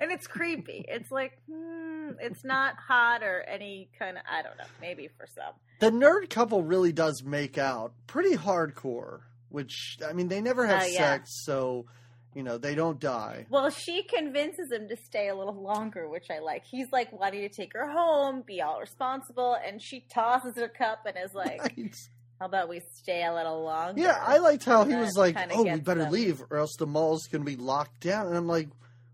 [0.00, 0.82] And it's creepy.
[0.88, 5.26] It's like, hmm, it's not hot or any kind of, I don't know, maybe for
[5.26, 5.52] some.
[5.80, 9.20] The nerd couple really does make out pretty hardcore,
[9.50, 10.98] which I mean they never have Oh, yeah.
[10.98, 11.84] sex, so
[12.34, 13.46] you know they don't die.
[13.50, 16.64] Well, she convinces him to stay a little longer, which I like.
[16.64, 21.06] He's like wanting to take her home, be all responsible, and she tosses her cup
[21.06, 21.94] and is like, Right.
[22.38, 25.64] "How about we stay a little longer?" Yeah, I liked how he was like, "Oh,
[25.64, 26.12] we better them.
[26.12, 28.68] leave, or else the mall's gonna be locked down." And I'm like,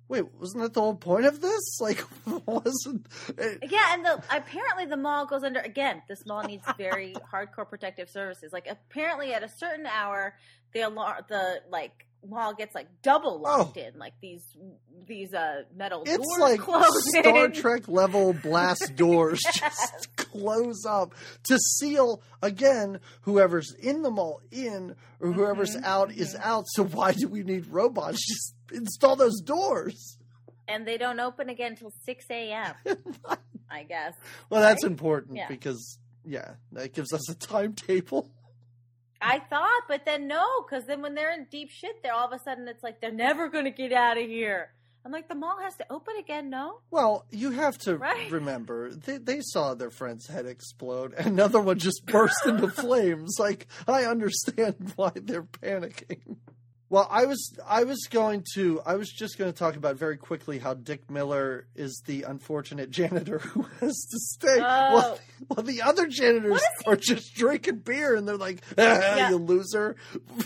[0.09, 1.63] "Wait, wasn't that the whole point of this?
[1.81, 2.05] Like,
[2.47, 3.07] wasn't?"
[3.39, 6.03] It, Yeah, and the apparently the mall goes under again.
[6.09, 8.51] This mall needs very hardcore protective services.
[8.53, 10.35] Like apparently at a certain hour,
[10.73, 13.99] the alarm, the like mall gets like double locked in.
[13.99, 14.43] Like these
[15.07, 17.53] these uh metal it's doors like close Star in.
[17.53, 19.61] Trek level blast doors Yes.
[19.61, 26.13] just close up to seal again whoever's in the mall in or whoever's Mhm, out
[26.13, 26.41] is mhm.
[26.43, 26.65] out.
[26.69, 28.27] So why do we need robots?
[28.27, 30.19] Just install those doors.
[30.69, 32.75] and they don't open again until six a.m.
[33.71, 34.15] I guess.
[34.51, 34.91] Well, that's Right?
[34.91, 35.49] important Yeah.
[35.49, 38.31] because yeah, that gives us a timetable.
[39.21, 42.33] I thought, but then no, because then when they're in deep shit, they're all of
[42.33, 44.71] a sudden it's like they're never going to get out of here.
[45.05, 46.51] I'm like, the mall has to open again.
[46.51, 48.29] No, Well, you have to Right.
[48.31, 53.37] remember they, they saw their friend's head explode, and another one just burst into flames.
[53.39, 56.37] Like I understand why they're panicking.
[56.89, 60.17] Well, I was I was going to I was just going to talk about very
[60.17, 64.59] quickly how Dick Miller is the unfortunate janitor who has to stay.
[64.61, 64.95] Oh.
[64.95, 65.19] While,
[65.49, 68.83] while the other janitors What is he- are just drinking beer, and they're like, ah,
[69.17, 69.31] Yeah.
[69.31, 69.97] "You loser."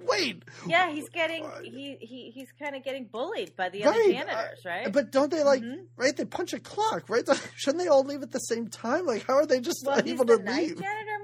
[0.00, 4.12] Wait, yeah, he's getting he, he he's kind of getting bullied by the other Right,
[4.12, 4.90] janitors, right?
[4.90, 5.84] But don't they like Mhm.
[5.96, 6.16] right?
[6.16, 7.28] They punch a clock, right?
[7.56, 9.04] Shouldn't they all leave at the same time?
[9.04, 10.46] Like, how are they just well, able to leave?
[10.80, 11.17] janitor,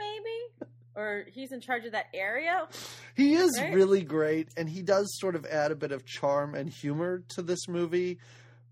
[0.96, 2.66] or he's in charge of that area.
[3.16, 3.72] He is Right?
[3.74, 7.42] really great, and he does sort of add a bit of charm and humor to
[7.42, 8.18] this movie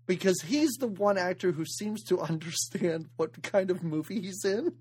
[0.05, 4.73] because he's the one actor who seems to understand what kind of movie he's in.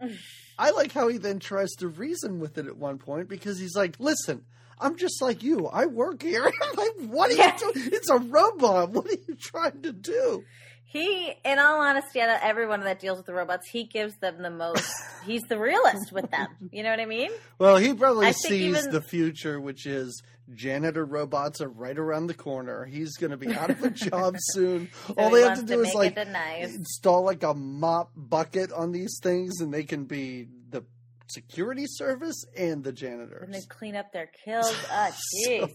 [0.58, 3.74] I like how he then tries to reason with it at one point because he's
[3.76, 4.44] like, "Listen."
[4.80, 5.66] I'm just like you.
[5.66, 6.44] I work here.
[6.62, 7.52] I'm like, what are Yeah.
[7.60, 7.88] you doing?
[7.92, 8.90] It's a robot.
[8.90, 10.44] What are you trying to do?
[10.90, 14.40] He, in all honesty, out of everyone that deals with the robots, he gives them
[14.42, 14.90] the most.
[15.26, 16.48] he's the realist with them.
[16.72, 17.30] You know what I mean?
[17.58, 20.22] Well, he probably I sees even- the future, which is
[20.54, 22.86] janitor robots are right around the corner.
[22.86, 24.88] He's going to be out of a job soon.
[25.08, 26.74] So All they have to do is like nice.
[26.74, 30.84] install like a mop bucket on these things, and they can be the
[31.26, 33.42] security service and the janitors.
[33.44, 34.74] and then clean up their kills.
[34.90, 35.10] Ah,
[35.44, 35.70] So- jeez.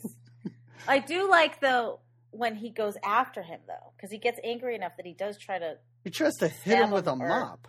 [0.87, 1.99] I do like though
[2.33, 5.59] when he goes after him though, because he gets angry enough that he does try
[5.59, 7.67] to, he tries to hit him with a him or- mop.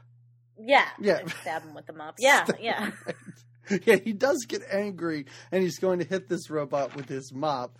[0.59, 1.20] yeah, Yeah.
[1.42, 2.14] stab him with the mop.
[2.18, 2.90] Yeah, yeah.
[3.85, 7.79] yeah, he does get angry, and he's going to hit this robot with his mop.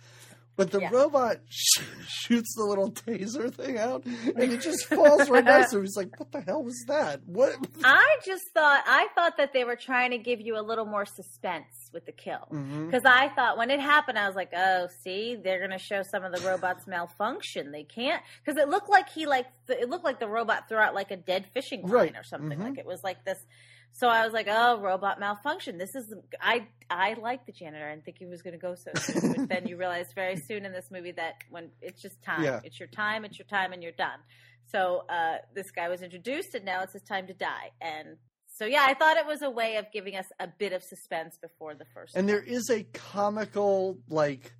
[0.57, 0.89] But the Yeah.
[0.91, 5.77] robot sh- shoots the little taser thing out, and it just falls right next to
[5.77, 5.83] him.
[5.83, 7.21] He's like, "What the hell was that?
[7.25, 10.85] What?" I just thought I thought that they were trying to give you a little
[10.85, 12.47] more suspense with the kill.
[12.49, 16.01] Because I thought when it happened, I was like, "Oh, see, they're going to show
[16.09, 17.71] some of the robots malfunction.
[17.71, 20.77] They can't." Because it looked like he like th- it looked like the robot threw
[20.77, 22.15] out like a dead fishing line Right.
[22.15, 22.57] or something.
[22.57, 22.63] Mhm.
[22.63, 23.37] Like it was like this.
[23.97, 25.77] So I was like, "Oh, robot malfunction.
[25.77, 27.87] This is I I like the janitor.
[27.87, 30.65] and think he was going to go so soon." but then you realize very soon
[30.65, 32.59] in this movie that when it's just time, Yeah.
[32.65, 34.19] it's your time, it's your time, and you're done.
[34.71, 37.71] So uh, this guy was introduced, and now it's his time to die.
[37.79, 38.17] And
[38.57, 41.37] so yeah, I thought it was a way of giving us a bit of suspense
[41.41, 42.15] before the first.
[42.17, 42.47] And there one.
[42.47, 44.53] is a comical like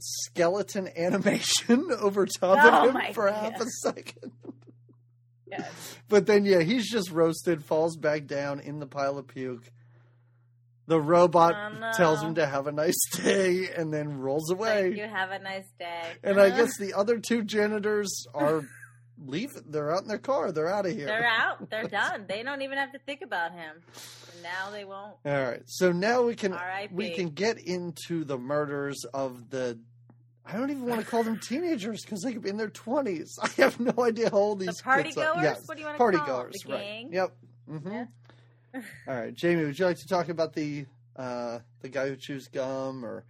[0.00, 3.52] skeleton animation over top Oh of him for God.
[3.52, 4.32] half a second.
[5.50, 5.96] Yes.
[6.08, 9.70] But then, yeah, he's just roasted, falls back down in the pile of puke.
[10.86, 11.92] The robot Oh, no.
[11.92, 14.84] tells him to have a nice day and then rolls away.
[14.84, 15.04] Thank you.
[15.04, 16.02] Have a nice day.
[16.24, 18.62] And I guess the other two janitors are
[19.22, 19.64] leaving.
[19.68, 20.50] They're out in their car.
[20.50, 21.04] They're out of here.
[21.06, 21.68] they're out.
[21.68, 22.24] They're done.
[22.26, 23.76] They don't even have to think about him.
[24.32, 25.16] And now they won't.
[25.26, 25.62] All right.
[25.66, 26.56] So now we can
[26.90, 29.78] we can get into the murders of the.
[30.50, 33.38] I don't even want to call them teenagers because they could be in their twenties.
[33.42, 35.34] I have no idea how old The these party kids are.
[35.34, 35.42] goers.
[35.42, 36.54] Yes, What do you want to party call goers.
[36.64, 36.80] The right.
[36.82, 37.12] gang.
[37.12, 37.36] Yep.
[37.68, 38.04] hmm Yeah.
[39.08, 39.64] All right, Jamie.
[39.64, 40.86] Would you like to talk about the
[41.16, 43.24] uh, the guy who chews gum or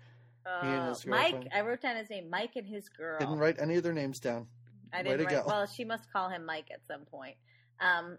[0.63, 1.49] He and Uh, Mike.
[1.55, 2.31] I wrote down his name.
[2.31, 3.19] Mike and his girl.
[3.19, 4.47] didn't write any of their names down?
[4.93, 5.33] I didn't to write.
[5.35, 5.45] go.
[5.47, 7.37] Well, she must call him Mike at some point.
[7.81, 8.19] Um,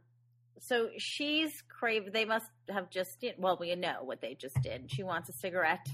[0.60, 2.12] so she's crave.
[2.12, 3.24] They must have just.
[3.38, 4.92] Well, we know what they just did.
[4.92, 5.88] She wants a cigarette.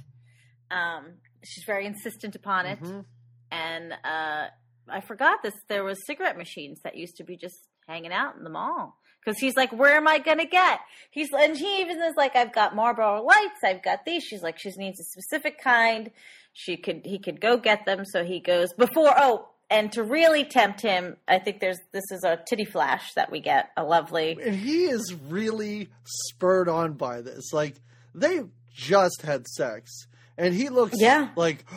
[0.71, 1.13] Um,
[1.45, 3.05] she's very insistent upon it, Mhm.
[3.51, 4.47] and uh,
[4.87, 5.53] I forgot this.
[5.67, 8.97] There was cigarette machines that used to be just hanging out in the mall.
[9.23, 10.79] because he's like, "Where am I gonna get?"
[11.09, 13.63] He's and he even is like, "I've got Marlboro lights.
[13.63, 16.11] I've got these." She's like, "She needs a specific kind."
[16.53, 19.15] She could he could go get them, so he goes before.
[19.17, 23.31] Oh, and to really tempt him, I think there's this is a titty flash that
[23.31, 24.37] we get a lovely.
[24.39, 25.89] And he is really
[26.27, 27.51] spurred on by this.
[27.51, 27.77] Like
[28.13, 28.41] they
[28.75, 29.91] just had sex,
[30.37, 31.29] and he looks Yeah.
[31.35, 31.65] like.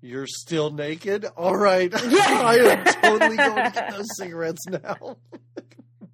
[0.00, 1.24] You're still naked?
[1.36, 1.90] All right.
[1.92, 2.20] Yeah.
[2.44, 5.16] I am totally going to get those cigarettes now.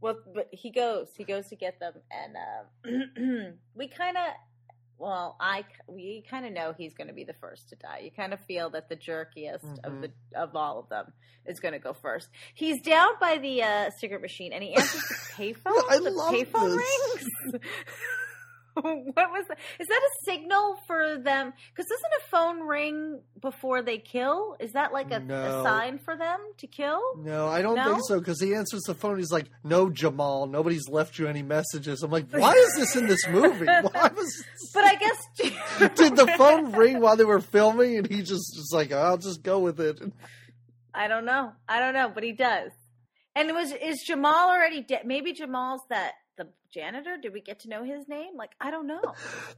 [0.01, 1.09] Well, but he goes.
[1.17, 4.23] He goes to get them, and uh, we kind of,
[4.99, 8.01] well, I we kind of know he's going to be the first to die.
[8.05, 11.11] You kind of feel that the jerkiest of the of all of them
[11.47, 12.29] is going to go first.
[12.55, 15.83] He's down by the uh, cigarette machine, and he answers the payphone.
[15.91, 17.25] I the love payphone this.
[17.55, 17.63] rings.
[18.83, 19.59] what was that?
[19.79, 21.53] Is that a signal for them?
[21.71, 24.57] Because doesn't a phone ring before they kill?
[24.59, 25.61] Is that like a, No.
[25.61, 27.01] a sign for them to kill?
[27.19, 27.85] No, I don't No?
[27.85, 29.19] think so because he answers the phone.
[29.19, 33.07] He's like, "No, Jamal, nobody's left you any messages." I'm like, "Why is this in
[33.07, 33.67] this movie?
[33.67, 34.45] Why was?"
[34.75, 35.17] But I guess
[35.97, 39.43] Did the phone ring while they were filming, and he just was like, "I'll just
[39.43, 40.01] go with it."
[40.93, 41.53] I don't know.
[41.69, 42.71] I don't know, but he does.
[43.37, 45.03] And it was is Jamal already dead?
[45.05, 47.17] Maybe Jamal's that the janitor.
[47.21, 48.37] Did we get to know his name?
[48.37, 49.03] Like I don't know.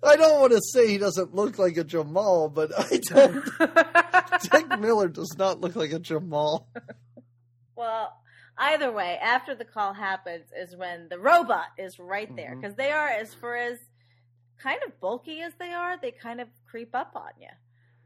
[0.02, 3.44] I don't want to say he doesn't look like a Jamal, but I don't.
[4.50, 6.68] Dick Miller does not look like a Jamal.
[7.76, 8.12] well,
[8.58, 12.90] either way, after the call happens is when the robot is right there because they
[12.90, 13.78] are as for as
[14.58, 17.48] kind of bulky as they are, they kind of creep up on you.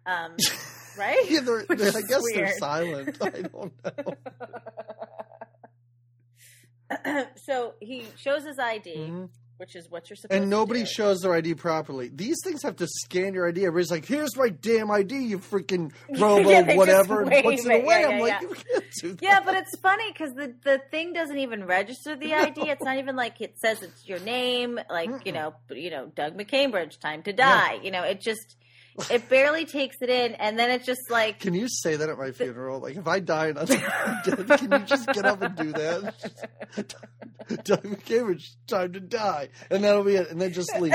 [0.07, 0.37] Um,
[0.99, 1.29] right?
[1.29, 3.17] Yeah, they're, Which I guess they're silent.
[3.21, 3.55] I don't
[3.85, 4.15] know.
[7.47, 9.29] so he shows his ID, Mhm.
[9.59, 12.09] which is what you're supposed to And nobody shows their ID properly.
[12.09, 13.61] These things have to scan your ID.
[13.67, 18.01] Everybody's like, "Here's my damn ID, you freaking robo Yeah, whatever," and puts it away.
[18.01, 18.41] Yeah, I'm yeah, like, yeah.
[18.49, 22.17] "You can't do that." Yeah, but it's funny because the the thing doesn't even register
[22.17, 22.61] the ID.
[22.71, 25.35] It's not even like it says it's your name, like you Mm-mm.
[25.35, 27.81] know, you know, Doug McCambridge, time to die.
[27.83, 28.57] You know, it just
[29.11, 32.19] it barely takes it in, and then it's just like Can you say that at
[32.19, 32.81] my funeral?
[32.81, 36.15] Like, if I die and I'm dead, can you just get up and do that?
[37.51, 40.31] McCambridge, time to die, and that'll be it.
[40.31, 40.95] And then just leave,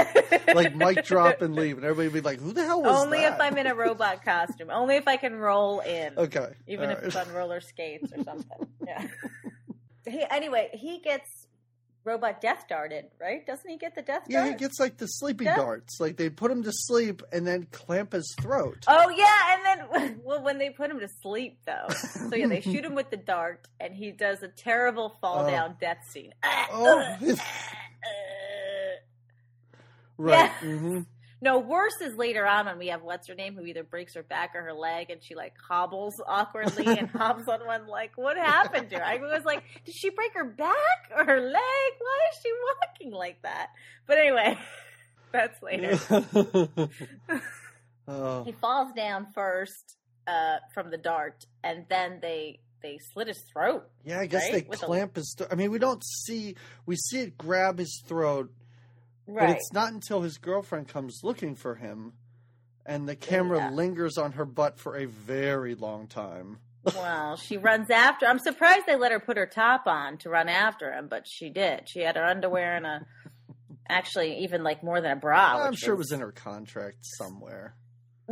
[0.54, 3.34] like mic drop and leave, and everybody be like, "Who the hell was only that?"
[3.34, 6.92] if I'm in a robot costume, only if I can roll in, okay, even all
[6.92, 7.08] if right.
[7.08, 8.68] it's on roller skates or something.
[8.86, 9.08] Yeah.
[10.08, 11.45] he, anyway, he gets
[12.06, 13.46] robot death darted, right?
[13.46, 14.30] Doesn't he get the death dart?
[14.30, 14.52] Yeah, dart?
[14.54, 15.56] he gets like the sleepy Yeah.
[15.56, 16.00] darts.
[16.00, 18.86] Like they put him to sleep and then clamp his throat.
[18.88, 21.88] Oh yeah, and then well, when they put him to sleep though,
[22.30, 25.50] so yeah, they shoot him with the dart, and he does a terrible fall Oh.
[25.50, 26.34] down death scene.
[26.72, 27.18] Oh,
[30.18, 30.34] right.
[30.40, 30.50] Yeah.
[30.60, 31.00] hmm
[31.42, 34.24] No, worse is later on when we have what's her name who either breaks her
[34.24, 37.88] back or her leg, and she like hobbles awkwardly and hops on one.
[37.88, 39.04] Like, what happened to her?
[39.06, 41.54] I was like, did she break her back or her leg?
[42.00, 43.68] Why is she walking like that?
[44.08, 44.58] But anyway,
[45.32, 46.00] that's later.
[48.08, 53.44] oh, he falls down first uh, from the dart, and then they they slit his
[53.52, 53.84] throat.
[54.06, 54.64] yeah, I guess Right?
[54.64, 55.36] they With a- clamp his.
[55.38, 56.56] Th- I mean, we don't see.
[56.86, 58.52] We see it grab his throat,
[59.28, 62.14] but it's not until his girlfriend comes looking for him,
[62.86, 63.70] and the camera Yeah.
[63.72, 66.60] lingers on her butt for a very long time.
[66.94, 68.28] Well, she runs after.
[68.28, 71.50] I'm surprised they let her put her top on to run after him, but she
[71.50, 71.90] did.
[71.90, 73.06] She had her underwear and a,
[73.90, 75.56] actually even like more than a bra.
[75.56, 77.76] Well, I'm sure it was in her contract somewhere.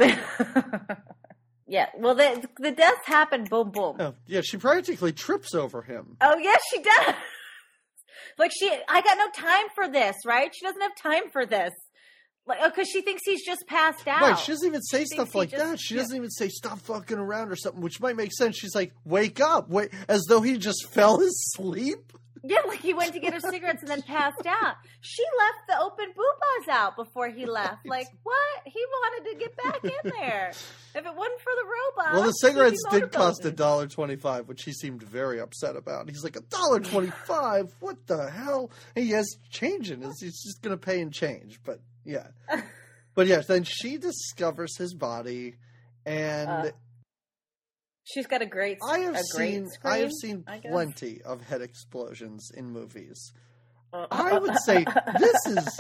[1.68, 1.88] yeah.
[1.98, 3.46] Well, the the deaths happen.
[3.46, 3.96] Boom, boom.
[4.00, 6.18] Oh, yeah, she practically trips over him.
[6.22, 7.16] Oh yes, she does.
[8.38, 10.16] Like she, I got no time for this.
[10.26, 10.54] Right?
[10.54, 11.72] She doesn't have time for this.
[12.46, 14.22] Like, oh, because she thinks he's just passed out.
[14.22, 15.80] Right, she doesn't even say She stuff like just- that.
[15.80, 16.02] She yeah.
[16.02, 18.58] doesn't even say "stop fucking around" or something, which might make sense.
[18.58, 22.12] She's like, "Wake up!" Wait, as though he just fell asleep.
[22.46, 24.76] Yeah, like he went to get her cigarettes and then passed out.
[25.00, 27.86] She left the open boobas out before he left.
[27.88, 28.62] Like, what?
[28.66, 30.50] He wanted to get back in there.
[30.50, 32.14] If it wasn't for the robot.
[32.16, 36.10] Well, the cigarettes did cost a dollar twenty-five, which he seemed very upset about.
[36.10, 37.74] He's like, "A dollar twenty-five?
[37.80, 40.20] What the hell?" And he has change in his.
[40.20, 41.60] He's just going to pay in change.
[41.64, 42.28] But yeah,
[43.16, 45.56] but yes, then she discovers his body,
[46.06, 46.72] and Uh,
[48.04, 48.78] She's got a great.
[48.88, 52.72] I have a great seen scream, I have seen I plenty of head explosions in
[52.72, 53.32] movies.
[53.94, 54.84] Uh, I would say
[55.20, 55.80] this is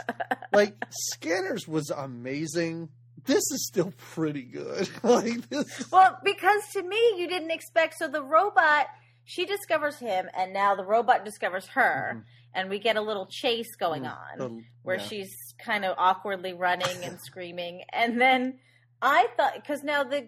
[0.53, 2.89] like Scanners was amazing.
[3.25, 4.89] This is still pretty good.
[5.03, 5.91] like this.
[5.91, 7.95] Well, because to me, you didn't expect.
[7.97, 8.87] So the robot,
[9.25, 12.23] she discovers him, and now the robot discovers her, Mhm.
[12.53, 14.65] and we get a little chase going Mm, on.
[14.83, 15.03] where yeah.
[15.03, 17.83] she's kind of awkwardly running and screaming.
[17.93, 18.59] And then
[19.01, 20.27] I thought, because now the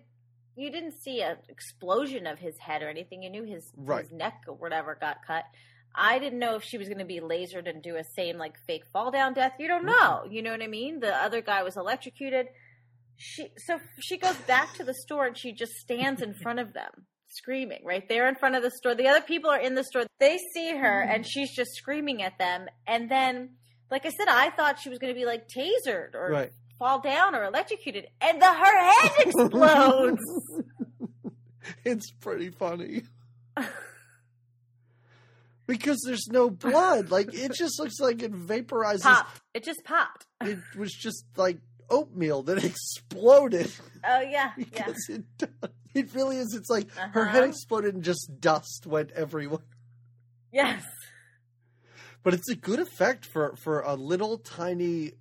[0.56, 3.24] you didn't see an explosion of his head or anything.
[3.24, 4.04] You knew his Right.
[4.04, 5.44] his neck or whatever got cut.
[5.94, 8.56] I didn't know if she was going to be lasered and do a same like
[8.68, 9.54] fake fall down death.
[9.60, 10.26] You don't mm-hmm.
[10.26, 10.26] know.
[10.30, 11.00] You know what I mean?
[11.00, 12.48] The other guy was electrocuted.
[13.18, 16.74] She so she goes back to the store and she just stands in front of
[16.74, 18.96] them screaming right there in front of the store.
[18.96, 20.06] The other people are in the store.
[20.20, 21.30] They see her and mm-hmm.
[21.30, 22.68] she's just screaming at them.
[22.86, 23.52] And then,
[23.90, 26.52] like I said, I thought she was going to be like tasered or Right.
[26.80, 30.22] Fall down or electrocuted, and the her head explodes.
[31.84, 33.04] It's pretty funny.
[35.68, 37.10] because there's no blood.
[37.12, 39.02] Like it just looks like it vaporizes.
[39.02, 39.42] popped.
[39.54, 40.26] It just popped.
[40.42, 41.58] It was just like
[41.90, 43.72] oatmeal that exploded.
[44.04, 44.64] Oh yeah, yeah.
[44.86, 45.24] because it.
[45.96, 46.54] It really is.
[46.54, 47.50] It's like her head Uh-huh.
[47.50, 49.60] exploded and just dust went everywhere.
[50.52, 50.84] Yes.
[52.22, 55.14] But it's a good effect for for a little tiny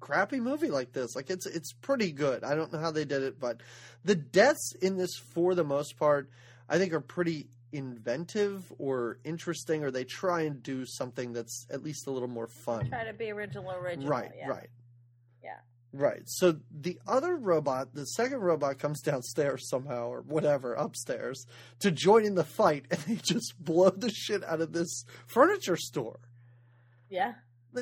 [0.00, 1.14] crappy movie like this.
[1.14, 2.44] Like it's it's pretty good.
[2.44, 3.60] I don't know how they did it, but
[4.04, 6.30] the deaths in this for the most part
[6.68, 11.82] I think are pretty inventive or interesting or they try and do something that's at
[11.82, 12.88] least a little more fun.
[12.88, 14.08] Try to be original, original.
[14.08, 14.48] Right, yeah.
[14.48, 14.70] right.
[15.42, 15.58] Yeah.
[15.92, 16.22] Right.
[16.26, 21.46] So the other robot, the second robot comes downstairs somehow or whatever, upstairs
[21.80, 25.76] to join in the fight and they just blow the shit out of this furniture
[25.76, 26.20] store.
[27.10, 27.34] Yeah.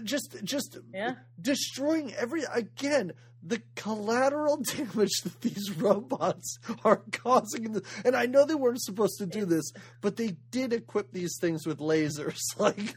[0.04, 1.14] Just just Yeah.
[1.40, 3.12] destroying every again
[3.42, 9.26] the collateral damage that these robots are causing and I know they weren't supposed to
[9.26, 12.40] do this, but they did equip these things with lasers.
[12.58, 12.96] Like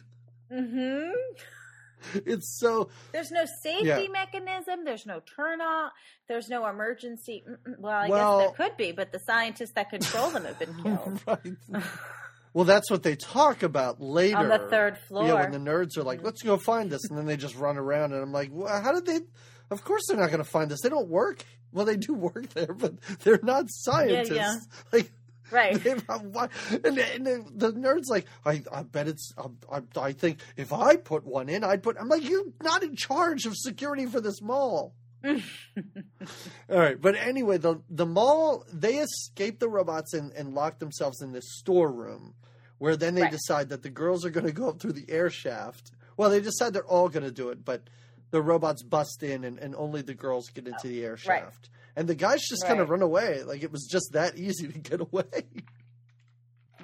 [0.51, 1.11] Mm-hmm.
[2.25, 4.07] it's so There's no safety Yeah.
[4.11, 4.83] mechanism.
[4.83, 5.91] There's no turn off.
[6.27, 7.43] There's no emergency.
[7.77, 10.73] Well, I Well- guess there could be, but the scientists that control them have been
[10.83, 11.21] killed.
[11.27, 11.83] right.
[12.53, 15.25] Well, that's what they talk about later On the third floor.
[15.25, 16.25] Yeah, when the nerds are like, mm.
[16.25, 18.91] "Let's go find this," and then they just run around, and I'm like, well, "How
[18.91, 19.19] did they?"
[19.71, 20.81] Of course, they're not going to find this.
[20.81, 21.43] They don't work.
[21.71, 24.31] Well, they do work there, but they're not scientists.
[24.31, 24.55] yeah.
[24.91, 25.11] Like,
[25.51, 25.83] right.
[25.83, 29.31] they, and, and the, nerds like, I, I bet it's.
[29.37, 31.97] I, I, I think if I put one in, I'd put.
[31.99, 34.93] I'm like, you're not in charge of security for this mall.
[36.69, 41.21] All right, but anyway, the the mall they escape the robots and, and lock themselves
[41.21, 42.35] in this storeroom,
[42.77, 43.31] where then they Right.
[43.31, 45.91] decide that the girls are going to go up through the air shaft.
[46.17, 47.89] Well, they decide they're all going to do it, but
[48.31, 51.41] the robots bust in and, and only the girls get into the air Right.
[51.41, 53.43] shaft, and the guys just kind of run away.
[53.43, 55.23] Like it was just that easy to get away.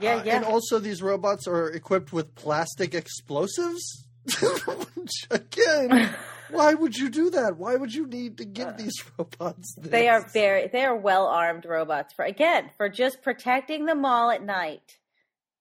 [0.02, 0.36] Yeah, Uh, yeah.
[0.36, 4.06] And also, these robots are equipped with plastic explosives.
[4.26, 6.14] Which, again,
[6.52, 7.58] why would you do that?
[7.58, 9.88] Why would you need to give these robots this?
[9.88, 13.96] Uh, They are very they are well armed robots for again for just protecting the
[13.96, 14.98] mall at night.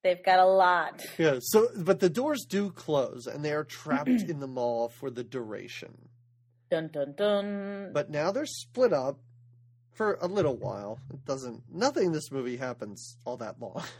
[0.02, 1.02] They've got a lot.
[1.16, 1.38] Yeah.
[1.40, 5.24] So, but the doors do close, and they are trapped in the mall for the
[5.24, 6.08] duration.
[6.70, 7.90] Dun dun dun.
[7.92, 9.18] But now they're split up
[9.92, 10.98] for a little while.
[11.10, 11.62] It doesn't.
[11.72, 13.82] Nothing in this movie happens all that long.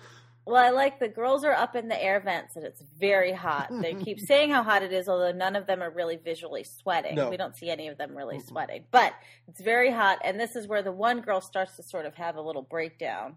[0.47, 3.69] well, I like the girls are up in the air vents and it's very hot.
[3.71, 7.15] They keep saying how hot it is, although none of them are really visually sweating.
[7.15, 7.31] No.
[7.31, 9.15] We don't see any of them really sweating, but
[9.49, 10.19] it's very hot.
[10.23, 13.37] And this is where the one girl starts to sort of have a little breakdown.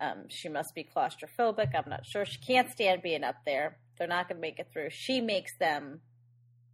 [0.00, 1.70] Um, she must be claustrophobic.
[1.74, 2.24] I'm not sure.
[2.24, 3.78] She can't stand being up there.
[3.98, 4.90] They're not going to make it through.
[4.90, 6.00] She makes them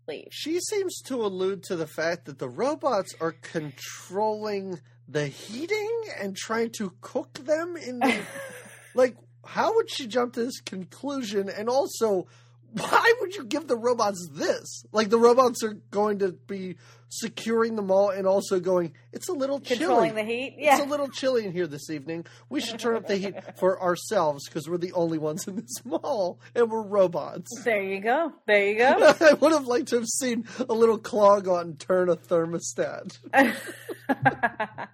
[0.09, 0.29] leave.
[0.31, 6.37] She seems to allude to the fact that the robots are controlling the heating and
[6.37, 8.21] trying to cook them in the
[8.95, 12.27] like how would she jump to this conclusion and also
[12.73, 16.77] why would you give the robots this like the robots are going to be
[17.09, 20.55] securing the mall and also going it's a little chilly Controlling the heat.
[20.57, 20.77] Yeah.
[20.77, 23.83] it's a little chilly in here this evening we should turn up the heat for
[23.83, 28.33] ourselves because we're the only ones in this mall and we're robots There you go.
[28.47, 29.15] There you go.
[29.21, 33.19] I would have liked to have seen a little clog on turn a thermostat.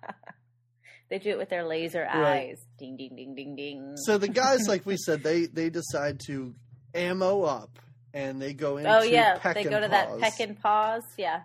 [1.08, 2.50] they do it with their laser Right.
[2.50, 2.58] eyes.
[2.78, 3.96] Ding ding ding ding ding.
[3.96, 6.54] So the guys, like we said, they they decide to
[6.94, 7.78] ammo up
[8.14, 11.02] and they go into oh yeah, they go to that peck and pause.
[11.18, 11.42] Yeah.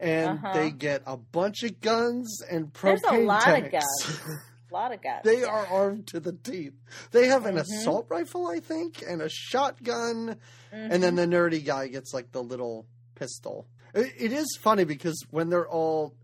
[0.00, 0.52] and uh-huh.
[0.54, 4.20] they get a bunch of guns and propane There's a lot of guns.
[4.70, 5.20] A lot of guns.
[5.24, 6.74] they are armed to the teeth.
[7.12, 7.60] They have an Mhm.
[7.60, 10.36] assault rifle, I think, and a shotgun,
[10.72, 11.00] and Mhm.
[11.00, 13.66] then the nerdy guy gets like the little pistol.
[13.94, 16.14] It, it is funny because when they're all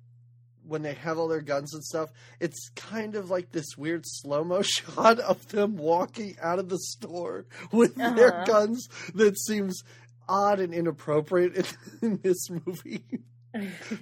[0.68, 2.10] when they have all their guns and stuff,
[2.40, 6.78] it's kind of like this weird slow mo shot of them walking out of the
[6.78, 8.44] store with their Uh-huh.
[8.44, 9.82] guns that seems
[10.28, 11.64] odd and inappropriate in,
[12.12, 13.02] in this movie.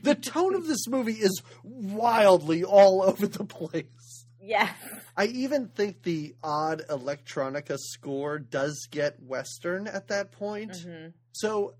[0.02, 4.26] the tone of this movie is wildly all over the place.
[4.40, 4.70] yeah.
[5.16, 10.72] I even think the odd electronica score does get western at that point.
[10.72, 11.12] Mhm.
[11.32, 11.74] So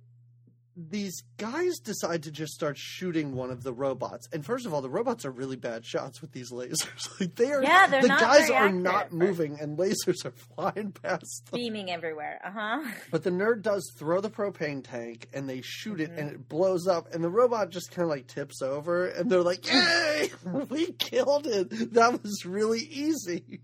[0.79, 4.29] these guys decide to just start shooting one of the robots.
[4.33, 7.09] And first of all, the robots are really bad shots with these lasers.
[7.21, 10.31] like they are Yeah, they're the not guys very are not moving and lasers are
[10.55, 11.59] flying past them.
[11.61, 12.41] Beaming everywhere.
[12.45, 12.91] Uh huh.
[13.11, 16.19] But the nerd does throw the propane tank and they shoot it Mhm.
[16.19, 19.43] and it blows up and the robot just kind of like tips over and they're
[19.43, 20.31] like, "Yay!
[20.69, 21.95] we killed it.
[21.95, 23.61] That was really easy."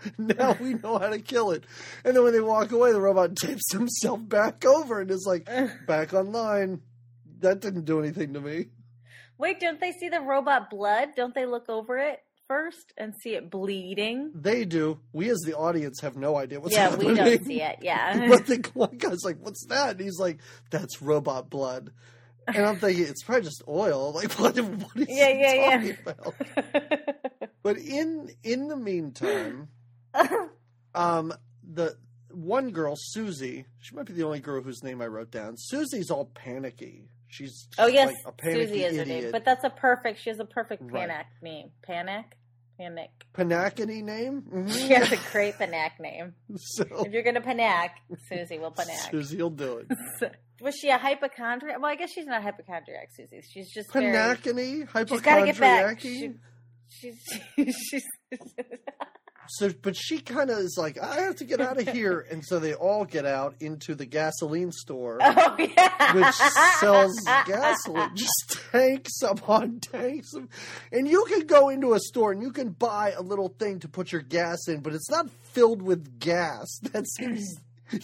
[0.18, 1.64] Now we know how to kill it.
[2.04, 5.48] And then when they walk away, the robot tapes himself back over and is like,
[5.86, 6.80] back online.
[7.40, 8.66] That didn't do anything to me.
[9.38, 11.10] Wait, don't they see the robot blood?
[11.16, 12.18] Don't they look over it
[12.48, 14.32] first and see it bleeding?
[14.34, 14.98] They do.
[15.12, 17.08] We as the audience have no idea what's yeah, happening.
[17.08, 17.76] we don't see it.
[17.82, 18.26] Yeah.
[18.28, 18.58] but the
[18.98, 20.40] guy's like, "What's that?" And he's like,
[20.70, 21.92] "That's robot blood."
[22.48, 24.12] And I'm thinking it's probably just oil.
[24.12, 24.56] Like, what?
[24.58, 25.76] What is Yeah, he yeah, yeah.
[25.76, 26.34] talking about?
[27.62, 29.68] But in in the meantime,
[30.94, 31.32] um,
[31.72, 31.96] the
[32.30, 35.54] one girl, Susie, she might be the only girl whose name I wrote down.
[35.56, 37.08] Susie's all panicky.
[37.28, 40.20] She's oh yes, like a panicky Susie is her name, but that's a perfect.
[40.20, 41.08] She has a perfect Right.
[41.08, 41.70] panic name.
[41.82, 42.24] Panic,
[42.78, 43.10] panic.
[43.34, 44.42] Panakity name.
[44.50, 44.72] Mhm.
[44.72, 46.34] She has a great panac name.
[46.56, 47.90] So If you're gonna panac,
[48.28, 49.10] Susie will panac.
[49.10, 50.32] Susie will do it.
[50.62, 51.80] Was she a hypochondriac?
[51.80, 53.42] Well, I guess she's not a hypochondriac, Susie.
[53.48, 54.06] She's just very.
[54.10, 55.84] Panacony, She's got to get back.
[56.00, 56.00] hypochondriac.
[56.00, 57.12] She,
[57.56, 58.04] she's she's.
[59.50, 62.44] So, but she kind of is like, I have to get out of here, and
[62.44, 66.14] so they all get out into the gasoline store, oh yeah.
[66.14, 66.34] which
[66.80, 70.48] sells gasoline, just tanks upon tanks, of,
[70.92, 73.88] and you can go into a store and you can buy a little thing to
[73.88, 76.66] put your gas in, but it's not filled with gas.
[76.92, 77.46] That seems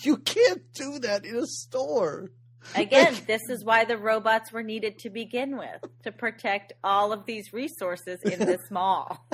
[0.03, 2.31] you can't do that in a store.
[2.75, 7.27] Again, this is why the robots were needed to begin with to protect all of
[7.27, 9.27] these resources in this mall.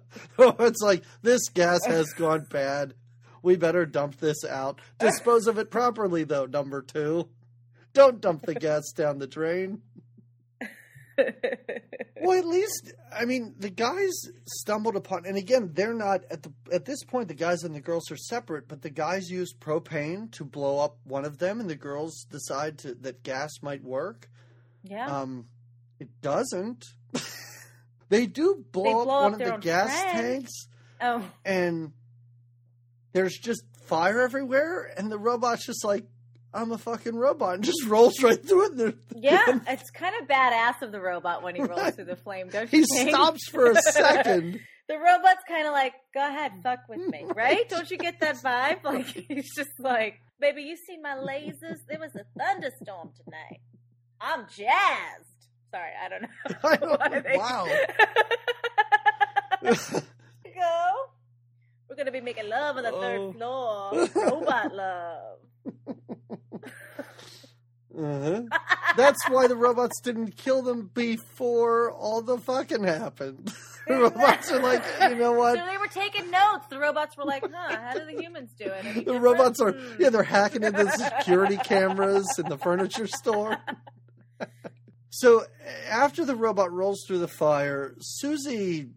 [0.38, 2.94] it's like this gas has gone bad.
[3.42, 4.80] We better dump this out.
[5.00, 6.46] Dispose of it properly, though.
[6.46, 7.28] Number two,
[7.92, 9.82] don't dump the gas down the drain.
[12.22, 14.12] Well, at least I mean the guys
[14.46, 17.28] stumbled upon, and again, they're not at the at this point.
[17.28, 20.96] The guys and the girls are separate, but the guys use propane to blow up
[21.04, 24.30] one of them, and the girls decide to, that gas might work.
[24.84, 25.06] yeah.
[25.06, 25.46] Um,
[25.98, 26.84] it doesn't.
[28.12, 30.52] they do blow, They up blow one up of the gas tanks,
[31.00, 31.92] oh, and
[33.12, 36.04] there's just fire everywhere, and the robot's just like,
[36.54, 38.96] "I'm a fucking robot," and just rolls right through it.
[39.16, 39.58] yeah.
[39.66, 41.94] It's kind of badass of the robot when he rolls Right.
[41.96, 43.10] through the flame, don't he you think?
[43.10, 44.60] stops for a second.
[44.88, 47.68] the robot's kind of like, "Go ahead, fuck with me," right?
[47.68, 48.84] Don't you get that vibe?
[48.84, 51.78] Like he's just like, "Baby, you seen my lasers?
[51.88, 53.60] There was a thunderstorm tonight.
[54.20, 55.28] I'm jazzed."
[55.72, 56.28] Sorry, I don't know.
[56.64, 57.66] I don't- they- wow.
[60.54, 60.92] go.
[61.88, 63.00] We're gonna be making love on the Oh.
[63.00, 64.08] third floor.
[64.30, 65.38] Robot love.
[67.98, 68.42] Uh-huh.
[68.96, 73.52] That's why the robots didn't kill them before all the fucking happened.
[73.86, 75.58] the robots are like, you know what?
[75.58, 76.66] So they were taking notes.
[76.70, 77.76] The robots were like, "Huh?
[77.76, 79.20] How do the humans do it?" The different?
[79.22, 80.00] robots are, Hmm.
[80.02, 83.58] yeah, they're hacking into the security cameras in the furniture store.
[85.14, 85.44] So
[85.90, 88.88] after the robot rolls through the fire, Susie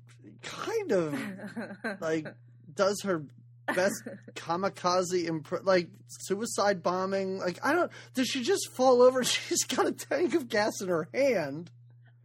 [0.41, 1.19] kind of
[1.99, 2.27] like
[2.73, 3.25] does her
[3.67, 4.01] best
[4.33, 7.39] kamikaze imp- like suicide bombing.
[7.39, 7.91] Like I don't.
[8.13, 9.23] Does she just fall over?
[9.25, 11.69] She's got a tank of gas in her hand.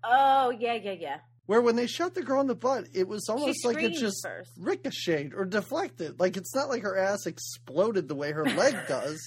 [0.05, 1.17] oh yeah, yeah, yeah.
[1.47, 4.23] Where when they shot the girl in the butt, it was almost like it just
[4.23, 4.53] first.
[4.57, 6.21] ricocheted or deflected.
[6.21, 9.21] Like it's not like her ass exploded the way her leg does.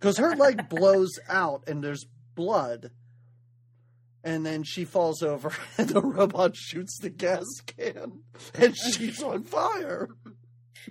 [0.00, 2.04] Because her leg blows out and there's
[2.34, 2.90] blood.
[4.24, 8.20] And then she falls over and the robot shoots the gas can
[8.54, 10.08] and she's on fire.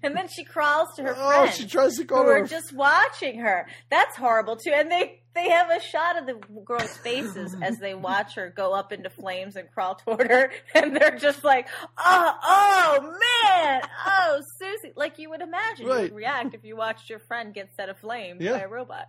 [0.04, 2.46] And then she crawls to her Oh, friends she tries to who go to are
[2.46, 3.68] just watching her.
[3.90, 4.72] That's horrible too.
[4.74, 6.34] And they they have a shot of the
[6.66, 10.94] girls' faces as they watch her go up into flames and crawl toward her, and
[10.96, 16.54] they're just like, "Oh, oh man, oh Susie!" Like you would imagine you would react
[16.54, 18.54] if you watched your friend get set aflame Yeah.
[18.54, 19.06] by a robot.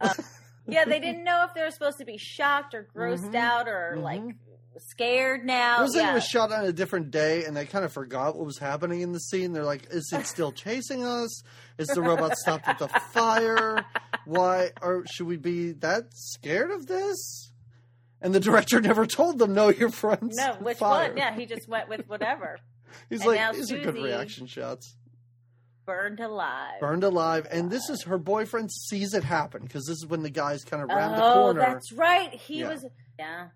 [0.00, 0.12] Um,
[0.70, 3.34] yeah, they didn't know if they were supposed to be shocked or grossed Mhm.
[3.34, 4.02] out or Mhm.
[4.02, 4.22] like
[4.78, 5.80] scared now.
[5.80, 8.36] It was like it was shot on a different day, and they kind of forgot
[8.36, 9.52] what was happening in the scene.
[9.52, 11.42] They're like, "Is it still chasing us?
[11.78, 13.84] Is the robot stopped at the fire?
[14.24, 14.70] Why?
[14.80, 17.52] Or should we be that scared of this?"
[18.22, 21.08] And the director never told them, "No, your friends." no, which fire.
[21.08, 21.16] one?
[21.16, 22.58] Yeah, he just went with whatever.
[23.10, 24.96] He's And like, "These are good reaction shots."
[25.86, 26.80] Burned alive.
[26.80, 30.30] Burned alive, and this is her boyfriend sees it happen because this is when the
[30.30, 31.60] guys kind of round the corner.
[31.62, 32.32] oh, that's right.
[32.34, 32.68] He Yeah.
[32.68, 32.86] was.
[33.18, 33.48] Yeah.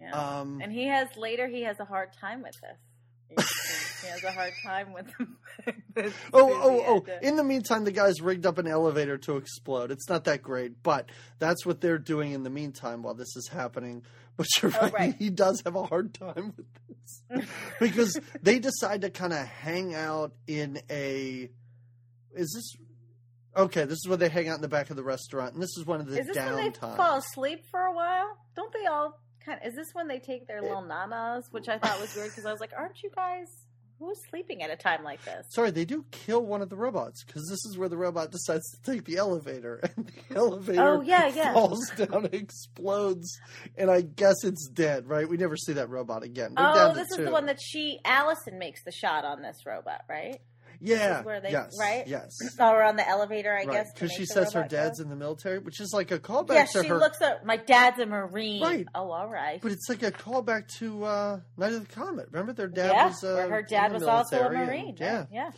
[0.00, 0.10] Yeah.
[0.40, 1.46] Um, and he has later.
[1.48, 2.78] He has a hard time with this.
[4.02, 5.06] He has a hard time with.
[6.32, 7.18] Oh, oh, oh!
[7.20, 9.90] In the meantime, the guy's rigged up an elevator to explode.
[9.90, 13.48] It's not that great, but that's what they're doing in the meantime while this is
[13.48, 14.02] happening.
[14.38, 15.14] But you're Oh, right, right.
[15.18, 17.46] he does have a hard time with this
[17.80, 21.50] because they decide to kind of hang out in a.
[22.34, 22.76] Is this
[23.56, 23.84] okay?
[23.84, 25.86] This is where they hang out in the back of the restaurant, and this is
[25.86, 26.96] one of the Is this when they downtime.
[26.96, 28.36] fall asleep for a while?
[28.56, 29.60] Don't they all kind?
[29.62, 31.44] Of, is this when they take their little nanas?
[31.50, 33.46] Which I thought was weird because I was like, aren't you guys
[33.98, 35.46] who's sleeping at a time like this?
[35.50, 38.68] Sorry, they do kill one of the robots because this is where the robot decides
[38.72, 41.52] to take the elevator, and the elevator Oh, yeah, yeah.
[41.52, 43.38] falls down, and explodes,
[43.76, 45.06] and I guess it's dead.
[45.06, 45.28] Right?
[45.28, 46.54] We never see that robot again.
[46.56, 47.24] We're Oh, this is two.
[47.26, 50.40] the one that she Allison makes the shot on this robot, right?
[50.82, 52.06] Yeah, where they- yes, right?
[52.06, 53.70] yes, Or on the elevator, I right.
[53.70, 53.92] guess.
[53.94, 55.04] Because she says her dad's go.
[55.04, 56.98] in the military, which is like a callback Yeah, to she her.
[56.98, 57.44] looks up.
[57.44, 58.62] My dad's a marine.
[58.62, 58.86] Right.
[58.94, 59.60] Oh, all right.
[59.62, 62.26] but it's like a callback to uh, Night of the Comet.
[62.30, 64.96] Remember, their dad yeah, was uh, where her dad was also a military, and- marine.
[65.00, 65.50] yeah, yeah.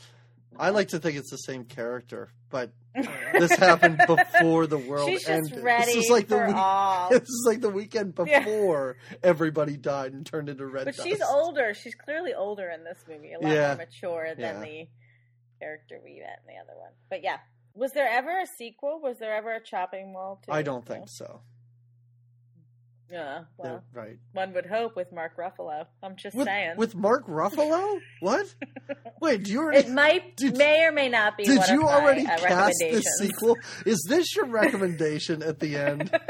[0.56, 2.70] I like to think it's the same character, but
[3.32, 5.64] this happened before the world She's just ended.
[5.64, 7.08] ready this is like the for week- all.
[7.10, 8.38] This is like the weekend Yeah.
[8.38, 11.08] before everybody died and turned into red But dust.
[11.08, 11.74] she's older.
[11.74, 13.32] She's clearly older in this movie.
[13.32, 13.66] A lot Yeah.
[13.68, 14.60] more mature than Yeah.
[14.60, 14.86] the
[15.58, 16.92] character we met in the other one.
[17.10, 17.38] But yeah.
[17.76, 19.00] Was there ever a sequel?
[19.02, 20.40] Was there ever a chopping wall?
[20.46, 21.40] To I don't think so.
[23.10, 23.44] Yeah.
[23.58, 24.16] Well, right.
[24.32, 25.86] one would hope with Mark Ruffalo.
[26.02, 26.76] I'm just With, saying.
[26.76, 27.98] with Mark Ruffalo?
[28.20, 28.46] What?
[29.20, 31.44] Wait, do you already it might, Did- may or may not be.
[31.44, 33.56] did one you my, already uh, cast this sequel?
[33.84, 36.10] Is this your recommendation at the end?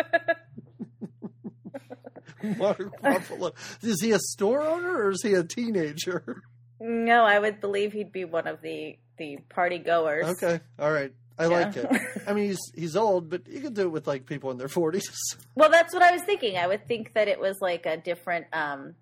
[2.59, 3.53] Mark Ruffalo.
[3.83, 6.43] Is he a store owner or is he a teenager?
[6.81, 10.27] No, I would believe he'd be one of the the party goers.
[10.43, 11.13] Okay, all right.
[11.39, 11.49] I Yeah.
[11.49, 11.89] like it.
[12.29, 14.69] I mean, he's he's old, but you can do it with like people in their
[14.69, 15.11] forties.
[15.57, 16.57] Well, that's what I was thinking.
[16.57, 18.95] I would think that it was like a different, um,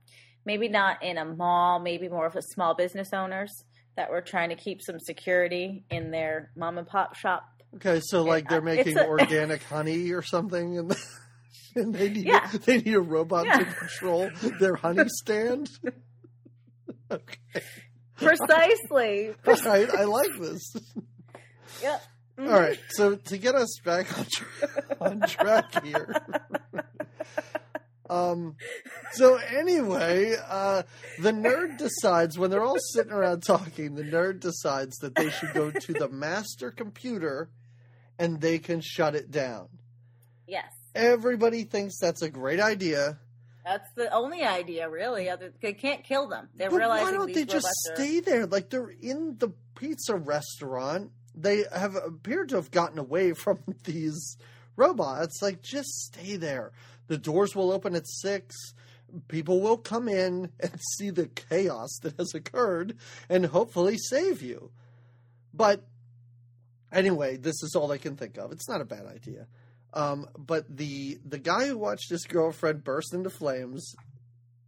[0.44, 3.50] maybe not in a mall, maybe more of a small business owners
[3.96, 7.44] that were trying to keep some security in their mom and pop shop.
[7.76, 10.96] Okay, so like they're making a- organic honey or something, and,
[11.76, 12.46] and they need Yeah.
[12.66, 15.68] they need a robot to control their honey stand.
[17.10, 17.62] okay,
[18.22, 19.34] Precisely.
[19.46, 20.74] all right, I like this.
[21.82, 21.98] yeah.
[22.38, 26.16] All right, so to get us back on, tra- on track here.
[28.08, 28.56] Um,
[29.12, 30.82] so anyway, uh,
[31.18, 35.52] the nerd decides when they're all sitting around talking, the nerd decides that they should
[35.54, 37.48] go to the master computer
[38.18, 39.68] and they can shut it down.
[40.46, 40.70] Yes.
[40.94, 43.18] Everybody thinks that's a great idea.
[43.64, 45.30] That's the only idea, really.
[45.30, 46.48] Other they can't kill them.
[46.54, 48.46] They're But realizing why don't they just robots are- stay there?
[48.46, 51.12] Like they're in the pizza restaurant.
[51.34, 54.36] They have appeared to have gotten away from these
[54.76, 55.40] robots.
[55.42, 56.72] Like just stay there.
[57.06, 58.54] The doors will open at six.
[59.28, 62.96] People will come in and see the chaos that has occurred
[63.28, 64.70] and hopefully save you.
[65.54, 65.84] But
[66.90, 68.52] anyway, this is all I can think of.
[68.52, 69.46] It's not a bad idea.
[69.94, 73.94] Um, but the the guy who watched his girlfriend burst into flames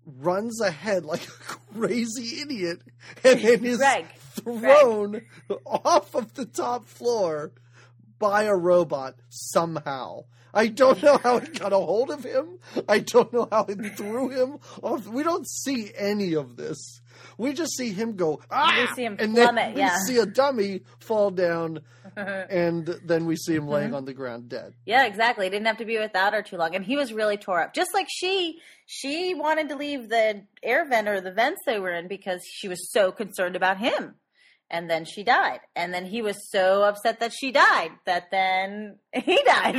[0.06, 1.30] runs ahead like a
[1.74, 2.82] crazy idiot
[3.24, 4.06] and then is Greg.
[4.34, 5.22] thrown
[5.66, 7.52] off of the top floor
[8.18, 10.24] by a robot somehow.
[10.52, 12.60] I don't know how it got a hold of him.
[12.88, 15.06] I don't know how it threw him off.
[15.06, 17.00] We don't see any of this.
[17.36, 18.92] We just see him go, ah!
[18.94, 19.96] see him and then we yeah.
[20.06, 21.80] see a dummy fall down,
[22.50, 23.96] and then we see him laying mm-hmm.
[23.96, 24.74] on the ground dead.
[24.86, 25.46] Yeah, exactly.
[25.46, 27.74] He didn't have to be without her too long, and he was really tore up.
[27.74, 31.92] Just like she, she wanted to leave the air vent or the vents they were
[31.92, 34.14] in because she was so concerned about him,
[34.70, 38.98] and then she died, and then he was so upset that she died that then
[39.12, 39.76] he died.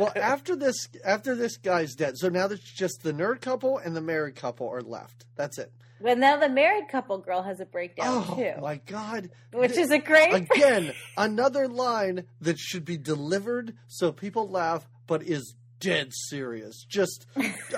[0.00, 3.96] well, after this, after this guy's dead, so now there's just the nerd couple and
[3.96, 5.26] the married couple are left.
[5.36, 5.72] That's it.
[6.00, 9.30] Well, now the married couple girl has a breakdown oh too, my god!
[9.52, 10.32] which is a great.
[10.50, 16.84] again another line that should be delivered so people laugh, but is dead serious.
[16.88, 17.26] Just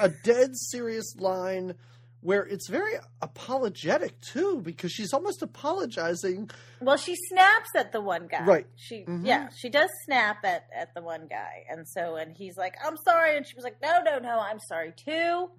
[0.01, 1.75] a dead serious line
[2.21, 6.49] where it's very apologetic too, because she's almost apologizing.
[6.81, 8.45] Well, she snaps at the one guy.
[8.45, 8.67] Right.
[8.77, 9.27] She Mhm.
[9.27, 11.65] yeah, she does snap at at the one guy.
[11.69, 14.61] And so and he's like, "I'm sorry." And she was like, "No, no, no, I'm
[14.69, 15.51] sorry too."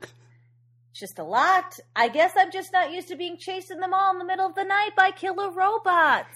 [0.94, 1.74] It's Just a lot.
[1.96, 4.46] I guess I'm just not used to being chased in the mall in the middle
[4.46, 6.30] of the night by killer robots.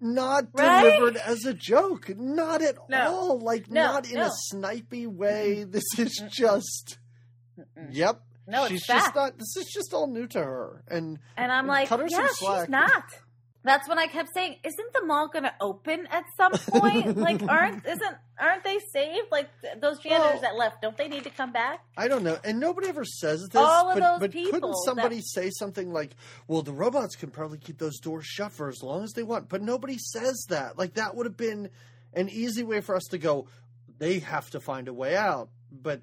[0.00, 0.82] Not Right?
[0.84, 2.10] delivered as a joke.
[2.16, 3.12] Not at No.
[3.12, 3.38] all.
[3.40, 4.26] Like No, not in no.
[4.26, 5.64] a snipey way.
[5.64, 6.98] This is just
[7.90, 8.20] Yep.
[8.46, 9.00] No, it's She's fact.
[9.06, 10.84] just not this is just all new to her.
[10.88, 12.60] And And I'm like, cut her some yeah, slack.
[12.66, 13.04] she's not.
[13.64, 17.16] That's when I kept saying, "Isn't the mall going to open at some point?
[17.16, 19.28] like, aren't isn't aren't they saved?
[19.32, 22.22] Like th- those janitors Well- that left, don't they need to come back?" I don't
[22.22, 23.60] know, and nobody ever says this.
[23.60, 26.14] All of but, those but people couldn't somebody that- say something like,
[26.46, 29.48] "Well, the robots can probably keep those doors shut for as long as they want,"
[29.48, 30.78] but nobody says that.
[30.78, 31.70] Like that would have been
[32.12, 33.48] an easy way for us to go.
[33.98, 36.02] They have to find a way out, but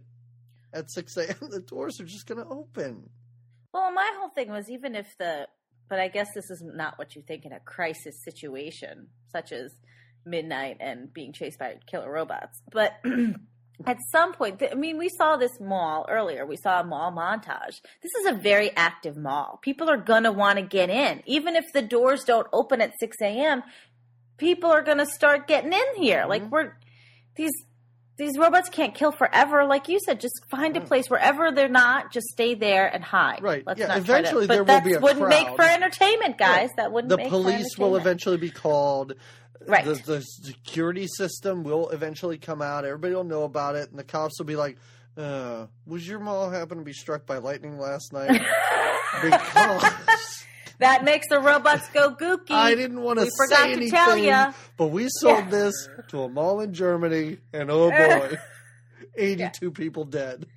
[0.73, 1.35] at six a.m.
[1.51, 3.09] the doors are just going to open.
[3.73, 5.47] Well, my whole thing was even if the,
[5.91, 9.73] but I guess this is not what you think in a crisis situation, such as
[10.25, 12.61] midnight and being chased by killer robots.
[12.71, 12.93] But
[13.85, 16.45] at some point, I mean, we saw this mall earlier.
[16.45, 17.81] We saw a mall montage.
[18.01, 19.59] This is a very active mall.
[19.61, 21.23] People are going to want to get in.
[21.25, 23.61] Even if the doors don't open at 6 a.m.,
[24.37, 26.23] people are going to start getting in here.
[26.25, 26.51] Like, mm-hmm.
[26.51, 26.77] we're,
[27.35, 27.51] these,
[28.21, 29.65] these robots can't kill forever.
[29.65, 32.13] Like you said, just find a place wherever they're not.
[32.13, 33.41] Just stay there and hide.
[33.41, 33.63] Right.
[33.65, 36.69] Let's Yeah, eventually to, there but will be that a wouldn't make for entertainment, guys.
[36.69, 36.77] Right.
[36.77, 39.15] That wouldn't The police will eventually be called.
[39.67, 39.83] Right.
[39.83, 42.85] The, the security system will eventually come out.
[42.85, 44.77] Everybody will know about it, and the cops will be like,
[45.17, 48.29] uh, "Was your mall happen to be struck by lightning last night?"
[49.21, 49.83] because
[50.81, 52.51] That makes the robots go gooky.
[52.51, 54.51] I didn't want to We forgot say to anything, tell ya.
[54.77, 55.49] but we sold Yeah.
[55.49, 58.37] this to a mall in Germany, and oh boy,
[59.15, 60.47] eighty-two people dead.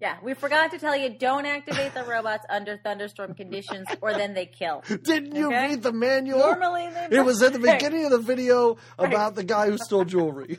[0.00, 4.32] Yeah, we forgot to tell you don't activate the robots under thunderstorm conditions or then
[4.34, 4.82] they kill.
[5.02, 5.68] Didn't you Okay.
[5.70, 6.38] read the manual?
[6.38, 9.08] Normally they It was at the beginning of the video Right.
[9.12, 10.58] about the guy who stole jewelry.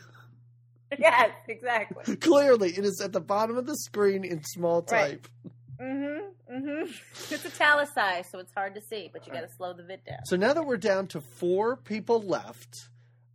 [0.97, 2.15] Yes, exactly.
[2.17, 5.25] Clearly, it is at the bottom of the screen in small Right.
[5.79, 5.87] Type.
[5.87, 6.19] Mhm.
[6.51, 7.01] Mm Mhm.
[7.31, 10.19] It's italicized, so it's hard to see, but you got to slow the vid down.
[10.25, 12.89] So now that we're down to four people left,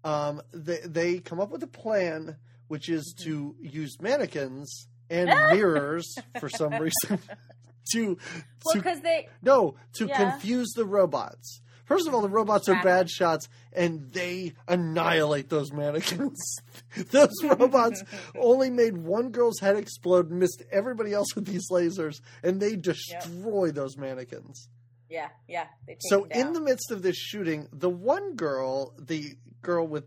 [0.04, 2.36] um, they, they come up with a plan,
[2.68, 7.18] which is to use mannequins and mirrors for some reason
[7.92, 8.18] to,
[8.64, 10.30] Well, because they no to Yeah.
[10.30, 11.60] confuse the robots.
[11.84, 16.38] First of all, the robots are bad shots, and they annihilate those mannequins.
[17.10, 18.02] those robots
[18.38, 22.76] only made one girl's head explode, and missed everybody else with these lasers, and they
[22.76, 24.68] destroy those mannequins.
[25.10, 25.66] yeah, yeah.
[25.86, 26.40] They take So down.
[26.48, 30.04] in the midst of this shooting, the one girl, the girl with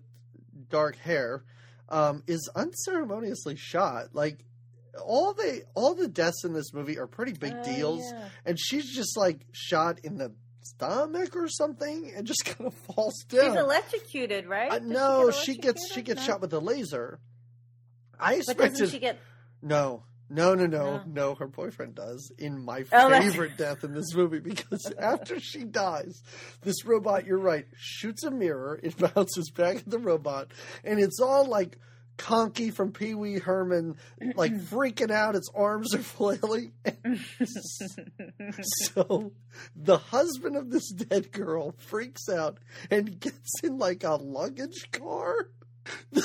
[0.69, 1.43] dark hair,
[1.89, 4.13] um, is unceremoniously shot.
[4.13, 4.39] Like
[5.05, 8.29] all the all the deaths in this movie are pretty big Oh, deals, yeah.
[8.45, 10.33] and she's just like shot in the
[10.75, 13.45] stomach or something, and just kind of falls down.
[13.51, 14.71] She's electrocuted, right?
[14.71, 16.27] Uh, no, get she gets she gets No?
[16.27, 17.19] shot with a laser.
[18.19, 19.19] I expected she get?
[19.61, 21.03] no, no, no, no, No.
[21.05, 21.35] no.
[21.35, 26.21] Her boyfriend does in my Oh, favorite death in this movie because after she dies,
[26.61, 28.79] this robot, you're right, shoots a mirror.
[28.83, 30.47] It bounces back at the robot,
[30.83, 31.77] and it's all like
[32.17, 33.95] Conky from Pee Wee Herman,
[34.35, 35.35] like freaking out.
[35.35, 36.73] Its arms are flailing.
[38.83, 39.31] so
[39.75, 42.57] the husband of this dead girl freaks out
[42.89, 45.49] and gets in like a luggage car.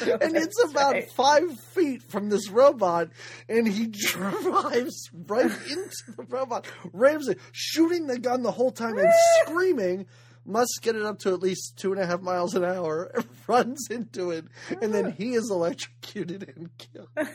[0.00, 1.10] and, and it's about right.
[1.12, 3.08] five feet from this robot,
[3.48, 8.98] and he drives right into the robot, rams it, shooting the gun the whole time
[8.98, 10.06] and screaming.
[10.46, 13.10] Must get it up to at least two and a half miles an hour,
[13.46, 14.44] runs into it,
[14.82, 17.08] and then he is electrocuted and killed.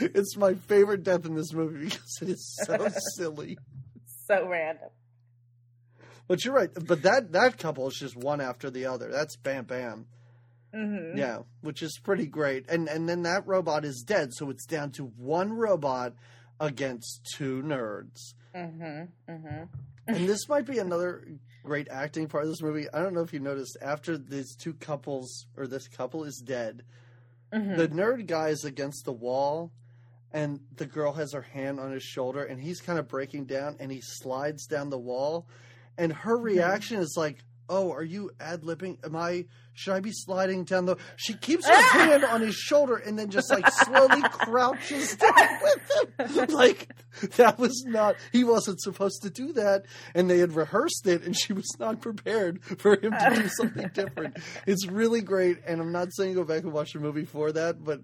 [0.00, 3.56] It's my favorite death in this movie because it is so silly.
[4.26, 4.88] so random.
[6.26, 6.70] But you're right.
[6.74, 9.10] But that that couple is just one after the other.
[9.12, 10.06] That's bam bam.
[10.74, 12.68] hmm Yeah, which is pretty great.
[12.68, 16.14] And and then that robot is dead, so it's down to one robot
[16.58, 18.34] against two nerds.
[18.54, 19.62] hmm hmm
[20.08, 21.28] And this might be another
[21.66, 22.86] great acting part of this movie.
[22.94, 26.82] I don't know if you noticed after these two couples or this couple is dead,
[27.52, 29.72] hmm the nerd guy is against the wall
[30.32, 33.76] and the girl has her hand on his shoulder and he's kind of breaking down
[33.78, 35.46] and he slides down the wall
[35.98, 37.38] and her reaction is like
[37.68, 39.04] oh are you ad-libbing?
[39.04, 39.44] Am i
[39.74, 41.90] should i be sliding down the she keeps her ah!
[41.92, 46.46] hand on his shoulder and then just like slowly crouches down with him.
[46.54, 46.88] Like
[47.36, 49.84] that was not he wasn't supposed to do that.
[50.14, 53.90] And they had rehearsed it and she was not prepared for him to do something
[53.94, 54.36] different.
[54.66, 55.58] It's really great.
[55.66, 58.00] And i'm not saying go back and watch the movie for that but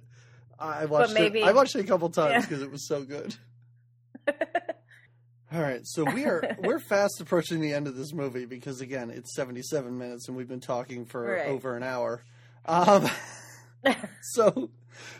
[0.58, 2.40] i watched maybe- it i watched it a couple times Yeah.
[2.40, 3.34] because it was so good
[5.53, 9.11] all right so we are we're fast approaching the end of this movie because again
[9.11, 11.46] it's 77 minutes and we've been talking for Right.
[11.48, 12.22] over an hour.
[12.64, 13.09] Um
[14.22, 14.70] so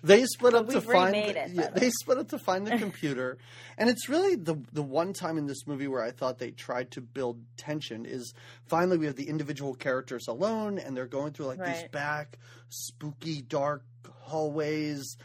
[0.05, 3.39] they split up to find it, yeah, the they split up to find the computer.
[3.77, 6.91] And it's really the the one time in this movie where I thought they tried
[6.93, 8.33] to build tension is
[8.67, 13.43] finally we have the individual characters alone and they're going through like these back spooky
[13.43, 13.83] dark
[14.21, 15.17] hallways.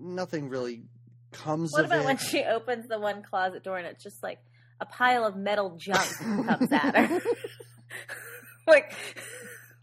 [0.00, 0.82] Nothing really
[1.32, 4.22] comes What of about it when she opens the one closet door and it's just
[4.22, 4.38] like
[4.80, 6.08] a pile of metal junk
[6.46, 7.20] comes at her.
[8.66, 8.94] like,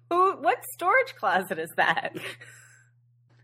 [0.10, 0.38] who?
[0.38, 2.16] What storage closet is that?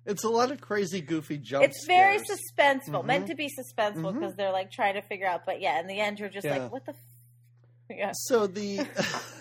[0.05, 1.63] It's a lot of crazy, goofy jump.
[1.63, 2.39] It's very scares.
[2.57, 3.05] suspenseful, Mhm.
[3.05, 4.37] meant to be suspenseful because Mhm.
[4.37, 5.45] they're like trying to figure out.
[5.45, 6.57] But yeah, in the end, you're just Yeah.
[6.57, 6.91] like, what the?
[6.93, 7.97] F-?
[7.97, 8.11] Yeah.
[8.15, 8.77] So the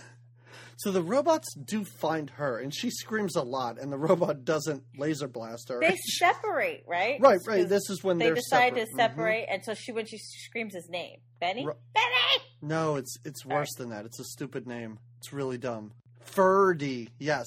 [0.81, 4.83] so the robots do find her, and she screams a lot, and the robot doesn't
[4.97, 5.79] laser blast her.
[5.79, 7.21] They separate, right?
[7.21, 7.69] right, right.
[7.69, 8.87] This is when they decide separate.
[8.87, 12.45] to separate, and so she when she screams his name, Benny, Ru- Benny.
[12.63, 14.07] No, it's it's worse than that.
[14.07, 14.99] It's a stupid name.
[15.19, 15.93] It's really dumb.
[16.21, 17.47] Ferdy, yes,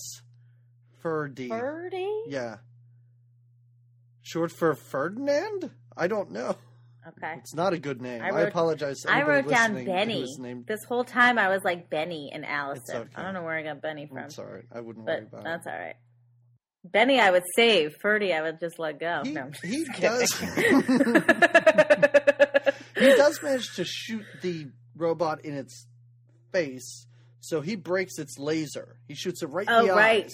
[1.02, 1.48] Ferdy.
[1.48, 2.24] Birdie.
[2.28, 2.58] Yeah.
[4.22, 5.72] Short for Ferdinand?
[5.98, 6.56] I don't know.
[7.08, 7.36] Okay.
[7.40, 8.22] It's not a good name.
[8.22, 9.02] I I, apologize.
[9.02, 10.26] To I wrote down Benny.
[10.66, 12.96] This whole time I was like Benny and Allison.
[12.96, 13.10] okay.
[13.16, 14.64] I don't know where I got Benny from, all right.
[14.72, 15.70] I wouldn't worry but about that's it.
[15.70, 15.96] all right.
[16.86, 17.96] Benny, I would save.
[18.02, 19.22] Ferdy, I would just let go.
[19.24, 20.34] He, no, he does.
[22.98, 25.88] he does manage to shoot the robot in its
[26.52, 27.08] face,
[27.40, 28.98] so he breaks its laser.
[29.08, 30.26] He shoots it right in oh, the right.
[30.26, 30.34] eyes,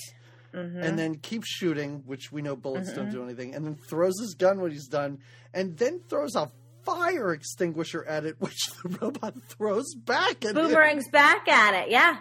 [0.54, 0.84] Mhm.
[0.84, 3.12] and then keeps shooting, which we know bullets don't Mhm.
[3.12, 5.20] do anything, and then throws his gun when he's done,
[5.54, 6.52] and then throws a
[6.84, 10.66] fire extinguisher at it, which the robot throws back at him.
[10.70, 11.92] Boomerang's back at it.
[11.92, 12.20] Yeah.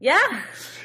[0.00, 0.42] Yeah.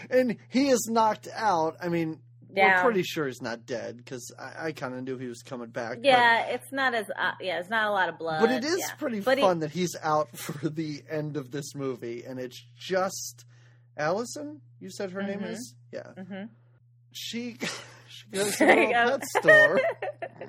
[0.09, 1.77] and he is knocked out.
[1.81, 2.19] I mean,
[2.55, 2.77] Yeah.
[2.77, 5.69] we're pretty sure he's not dead because I, I kind of knew he was coming
[5.69, 5.97] back.
[5.97, 8.41] but- Yeah, it's not as uh, yeah, it's not a lot of blood.
[8.41, 8.93] But it is yeah.
[8.97, 12.63] pretty But he- fun that he's out for the end of this movie, and it's
[12.75, 13.45] just
[13.97, 14.61] Allison.
[14.79, 15.51] You said her name Mhm.
[15.51, 16.11] is yeah.
[17.13, 17.57] She
[18.07, 19.79] she goes to There a pet store.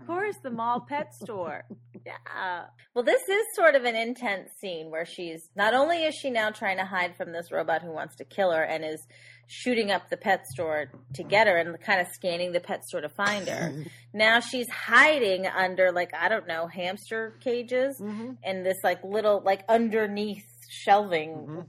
[0.00, 1.64] of course, the mall pet store.
[2.06, 2.64] Yeah.
[2.94, 6.50] Well, this is sort of an intense scene where she's not only is she now
[6.50, 9.06] trying to hide from this robot who wants to kill her and is
[9.46, 13.00] shooting up the pet store to get her and kind of scanning the pet store
[13.02, 13.84] to find her.
[14.14, 18.38] now she's hiding under like I don't know hamster cages Mhm.
[18.44, 21.66] and this like little like underneath shelving Mhm.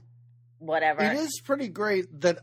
[0.58, 1.02] whatever.
[1.02, 2.38] It is pretty great that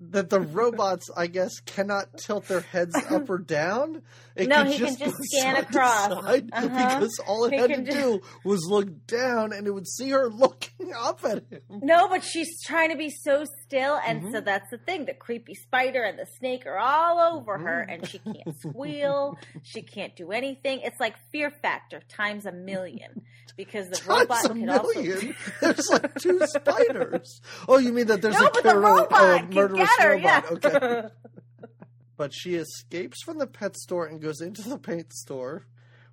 [0.00, 4.02] that the robots, I guess, cannot tilt their heads up or down.
[4.36, 6.12] It No, he can just just scan across.
[6.12, 6.40] Uh-huh.
[6.40, 10.10] because all it He had to just- do was look down, and it would see
[10.10, 11.60] her looking up at him.
[11.82, 14.44] No, but she's trying to be so still, and so Mhm.
[14.44, 15.06] that's the thing.
[15.06, 17.94] The creepy spider and the snake are all over her, Mhm.
[17.94, 19.36] and she can't squeal.
[19.64, 20.80] she can't do anything.
[20.82, 23.22] It's like Fear Factor times a million
[23.56, 24.92] because the Times robot a can also.
[25.02, 25.34] million.
[25.60, 27.40] There's like two spiders.
[27.68, 30.22] Oh, you mean that there's no, a but the robot uh, murderous robot?
[30.22, 30.42] Yeah.
[30.50, 31.08] Okay.
[32.16, 35.66] But she escapes from the pet store and goes into the paint store,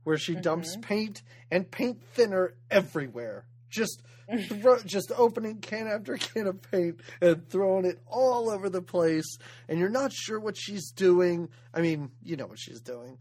[0.04, 0.82] where she dumps Mm-hmm.
[0.82, 3.46] paint and paint thinner everywhere.
[3.72, 4.04] Just,
[4.50, 9.26] throw, just opening can after can of paint and throwing it all over the place,
[9.68, 11.50] and you're not sure what she's doing.
[11.74, 13.18] I mean, you know what she's doing.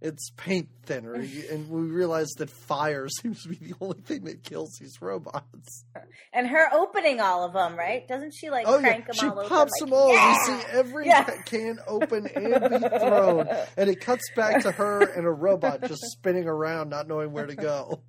[0.00, 1.14] It's paint thinner,
[1.50, 5.84] and we realize that fire seems to be the only thing that kills these robots.
[6.32, 8.06] and her opening all of them, right?
[8.06, 9.90] Doesn't she like Oh crank yeah, them she all pops open?
[9.90, 10.12] them like, all.
[10.14, 10.34] Yeah!
[10.34, 11.24] You see every Yeah.
[11.46, 16.02] can open and be thrown, and it cuts back to her and a robot just
[16.12, 18.00] spinning around, not knowing where to go.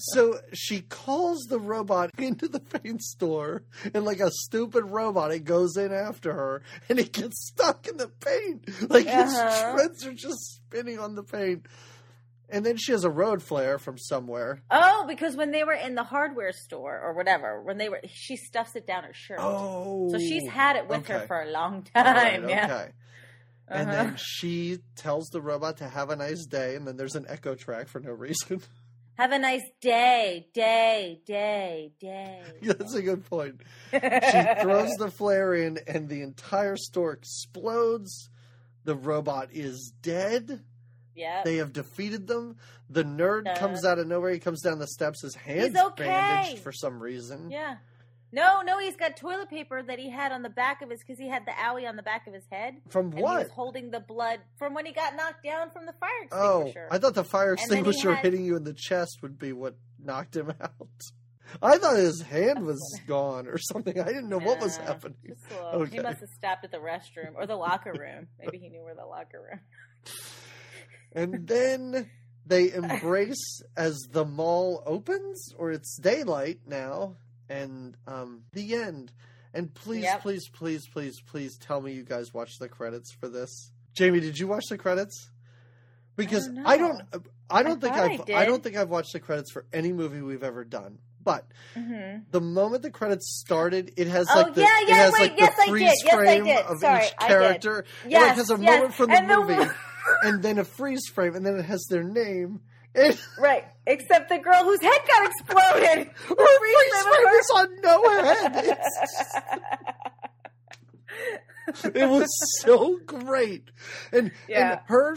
[0.00, 3.62] So she calls the robot into the paint store,
[3.94, 7.96] and like a stupid robot, it goes in after her, and it gets stuck in
[7.96, 8.68] the paint.
[8.90, 9.18] Like Uh-huh.
[9.18, 11.66] its shreds are just spinning on the paint.
[12.50, 14.62] And then she has a road flare from somewhere.
[14.70, 18.36] Oh, because when they were in the hardware store or whatever, when they were, she
[18.36, 19.38] stuffs it down her shirt.
[19.42, 22.16] Oh, So she's had it with her for a long time.
[22.16, 22.64] right, yeah.
[22.64, 22.90] Okay.
[23.70, 23.92] And Uh-huh.
[23.92, 27.54] then she tells the robot to have a nice day, and then there's an echo
[27.54, 28.62] track for no reason.
[29.18, 32.42] Have a nice day, day, day, day.
[32.62, 33.60] That's a good point.
[33.92, 33.98] She
[34.62, 38.30] throws the flare in, and the entire store explodes.
[38.84, 40.62] The robot is dead.
[41.16, 41.42] yeah.
[41.44, 42.56] They have defeated them.
[42.88, 43.56] The nerd Uh.
[43.56, 44.30] comes out of nowhere.
[44.30, 45.22] He comes down the steps.
[45.22, 46.04] His hands okay.
[46.04, 47.50] bandaged for some reason.
[47.50, 47.76] Yeah.
[48.30, 51.18] No, no, he's got toilet paper that he had on the back of his because
[51.18, 52.74] he had the owie on the back of his head.
[52.90, 53.42] From And he what?
[53.44, 56.88] was holding the blood from when he got knocked down from the fire extinguisher.
[56.90, 56.94] Oh.
[56.94, 59.38] I thought the fire And then he extinguisher had- hitting you in the chest would
[59.38, 60.88] be what knocked him out.
[61.62, 63.98] I thought his hand was gone or something.
[63.98, 65.16] I didn't know what was happening.
[65.50, 68.28] little- He must have stopped at the restroom or the locker room.
[68.38, 69.60] Maybe he knew where the locker room.
[71.12, 72.10] And then
[72.44, 77.16] they embrace as the mall opens, or it's daylight now,
[77.48, 79.12] and um, the end.
[79.54, 80.22] And please, Yep.
[80.22, 83.70] please, please, please, please tell me you guys watched the credits for this.
[83.94, 85.30] Jamie, did you watch the credits?
[86.16, 87.02] Because don't I don't,
[87.48, 88.36] I don't I think I I've, did.
[88.36, 90.98] I don't think I've watched the credits for any movie we've ever done.
[91.22, 91.46] But
[91.76, 92.20] Mm-hmm.
[92.30, 95.20] the moment the credits started, it has Oh, like the, yeah, it yeah, has wait,
[95.32, 96.56] like yes, the I freeze yes, I frame did.
[96.66, 97.38] of Sorry, each I did.
[97.38, 97.84] character.
[98.06, 98.60] It has a yes.
[98.60, 99.70] moment from the And the- movie,
[100.22, 102.60] and then a freeze frame, and then it has their name,
[102.94, 103.64] It, Right.
[103.86, 106.08] Except the girl whose head got exploded.
[106.28, 108.78] her freeze frame is on no head.
[111.94, 112.28] It was
[112.62, 113.70] so great,
[114.10, 114.70] and Yeah.
[114.72, 115.16] and her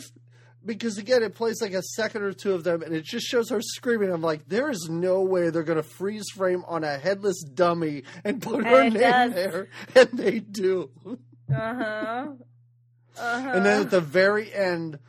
[0.65, 3.49] because again it plays like a second or two of them, and it just shows
[3.49, 4.11] her screaming.
[4.11, 8.03] I'm like, there is no way they're going to freeze frame on a headless dummy
[8.25, 9.33] and put her name does.
[9.33, 10.89] there, and they do.
[11.07, 12.27] Uh-huh.
[13.17, 13.49] Uh-huh.
[13.53, 14.99] And then at the very end,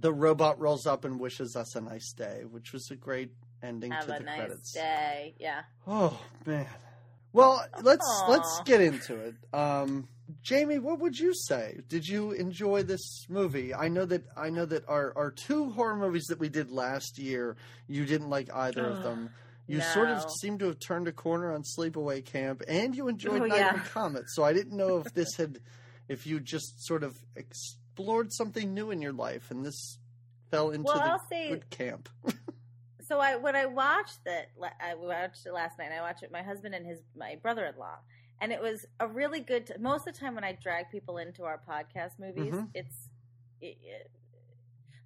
[0.00, 3.30] the robot rolls up and wishes us a nice day, which was a great
[3.62, 4.72] ending have to a the nice credits.
[4.72, 5.34] day.
[5.38, 5.62] Yeah.
[5.86, 6.66] Oh man.
[7.32, 8.30] Well, let's Aw.
[8.30, 9.34] let's get into it.
[9.54, 10.08] Um,
[10.42, 11.80] Jamie, what would you say?
[11.88, 13.74] Did you enjoy this movie?
[13.74, 17.18] I know that I know that our our two horror movies that we did last
[17.18, 17.56] year,
[17.88, 19.30] you didn't like either of them.
[19.68, 20.26] You sort of No.
[20.40, 23.74] seem to have turned a corner on Sleepaway Camp, and you enjoyed Oh, Night yeah.
[23.76, 24.24] of the Comet.
[24.26, 25.60] So I didn't know if this had,
[26.08, 27.16] if you just sort of
[28.00, 29.98] explored something new in your life, and this
[30.50, 32.08] fell into Well, the I'll say- good camp.
[33.06, 34.20] So I when I watched
[34.56, 35.90] la- I watched it last night.
[35.90, 37.98] I watched it with my husband and his my brother-in-law,
[38.40, 39.66] and it was a really good.
[39.66, 42.68] T- most of the time when I drag people into our podcast movies, Mhm.
[42.72, 43.08] it's
[43.60, 44.10] it, it-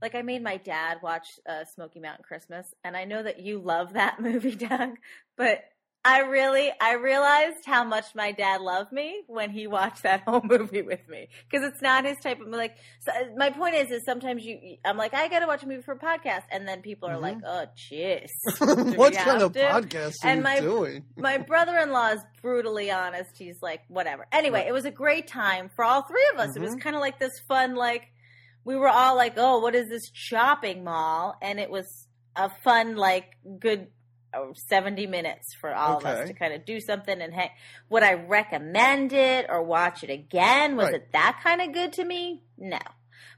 [0.02, 3.58] like I made my dad watch uh, Smoky Mountain Christmas, and I know that you
[3.58, 4.96] love that movie, Doug,
[5.36, 5.64] but.
[6.06, 10.42] I really, I realized how much my dad loved me when he watched that whole
[10.44, 12.76] movie with me because it's not his type of like.
[13.00, 15.66] So uh, my point is, is sometimes you, I'm like, I got to watch a
[15.66, 17.22] movie for a podcast, and then people are Mhm.
[17.22, 18.28] like, oh, jeez.
[18.96, 19.60] what kind of to?
[19.60, 21.04] podcast are And you my- doing?
[21.16, 23.30] my brother-in-law is brutally honest.
[23.38, 24.26] He's like, whatever.
[24.30, 24.68] Anyway, Right.
[24.68, 26.54] it was a great time for all three of us.
[26.54, 26.80] It was Mhm.
[26.82, 28.02] kind of like this fun, like
[28.66, 31.36] we were all like, oh, what is this shopping mall?
[31.40, 31.86] And it was
[32.36, 33.26] a fun, like,
[33.58, 33.88] good.
[34.36, 37.50] Uh, 70 minutes for all of us to kind of do something and hang.
[37.90, 40.76] Would I recommend it or watch it again?
[40.76, 40.94] Was Right.
[40.96, 42.42] it that kind of good to me?
[42.58, 42.78] No.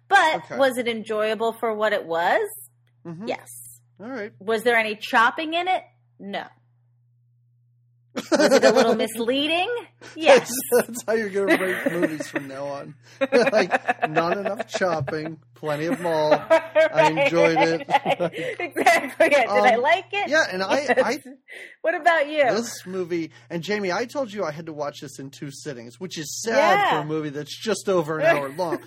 [0.08, 0.56] But Okay.
[0.58, 2.48] was it enjoyable for what it was?
[3.04, 3.28] Mhm.
[3.28, 3.50] Yes.
[4.00, 4.32] All right.
[4.38, 5.82] Was there any chopping in it?
[6.18, 6.44] No.
[8.30, 9.68] Was it a little misleading?
[10.14, 10.50] Yes.
[10.72, 12.94] That's, that's how you're going to rate movies from now on.
[13.52, 16.32] like, not enough chopping, plenty of mall.
[16.34, 17.80] I enjoyed it.
[18.60, 19.28] exactly.
[19.30, 19.40] Yeah.
[19.42, 20.28] Did I Um, like it?
[20.28, 21.22] Yeah, and I, I
[21.82, 22.44] What about you?
[22.50, 25.98] this movie, and Jamie, I told you I had to watch this in two sittings,
[26.00, 26.90] which is sad Yeah.
[26.92, 28.78] for a movie that's just over an hour long.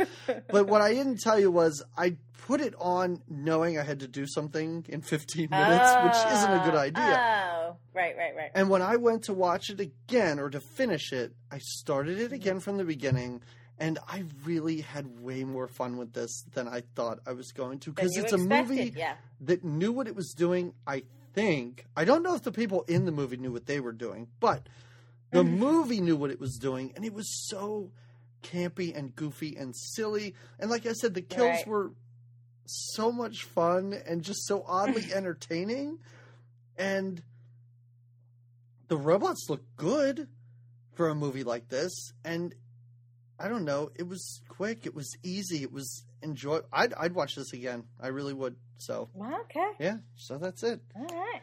[0.49, 2.17] But what I didn't tell you was I
[2.49, 6.59] put it on knowing I had to do something in 15 minutes, which isn't a
[6.59, 7.03] good Oh, idea.
[7.03, 8.49] Oh, right, right, right.
[8.55, 12.31] And when I went to watch it again or to finish it, I started it
[12.33, 13.43] again from the beginning.
[13.77, 17.77] And I really had way more fun with this than I thought I was going
[17.81, 19.13] to because it's a movie Yeah.
[19.41, 20.73] that knew what it was doing.
[20.87, 23.91] I think I don't know if the people in the movie knew what they were
[23.93, 24.67] doing, but
[25.31, 27.91] the movie knew what it was doing, and it was so
[28.41, 30.33] campy and goofy and silly.
[30.59, 31.67] And like I said, the kills Right.
[31.67, 31.91] were
[32.69, 35.99] so much fun and just so oddly entertaining.
[36.77, 37.21] And
[38.87, 40.27] the robots look good
[40.95, 42.13] for a movie like this.
[42.23, 42.55] And
[43.39, 46.59] I don't know, it was quick, it was easy, it was enjoy.
[46.73, 47.85] I'd I'd watch this again.
[48.01, 48.55] I really would.
[48.77, 49.71] So Well, okay.
[49.79, 50.79] yeah, so that's it.
[50.95, 51.41] All right.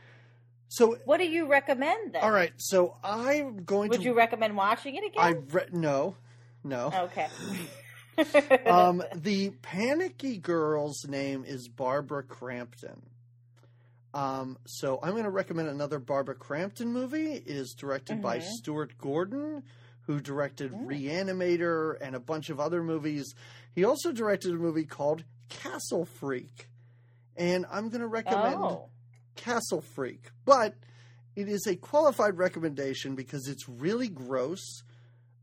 [0.68, 2.22] So What do you recommend then?
[2.22, 4.08] all right, so I'm going to Would to.
[4.08, 5.22] you recommend watching it again?
[5.22, 6.16] I re- no,
[6.64, 6.90] no.
[6.94, 7.28] Okay.
[8.66, 13.02] um, the panicky girl's name is Barbara Crampton.
[14.14, 17.32] Um, so I'm going to recommend another Barbara Crampton movie.
[17.32, 18.42] It is directed by Mhm.
[18.44, 19.62] Stuart Gordon,
[20.02, 20.86] who directed Mm.
[20.86, 23.34] Reanimator and a bunch of other movies.
[23.74, 26.70] He also directed a movie called Castle Freak,
[27.36, 28.88] and I'm going to recommend oh.
[29.34, 30.74] Castle Freak, but
[31.34, 34.82] it is a qualified recommendation because it's really gross.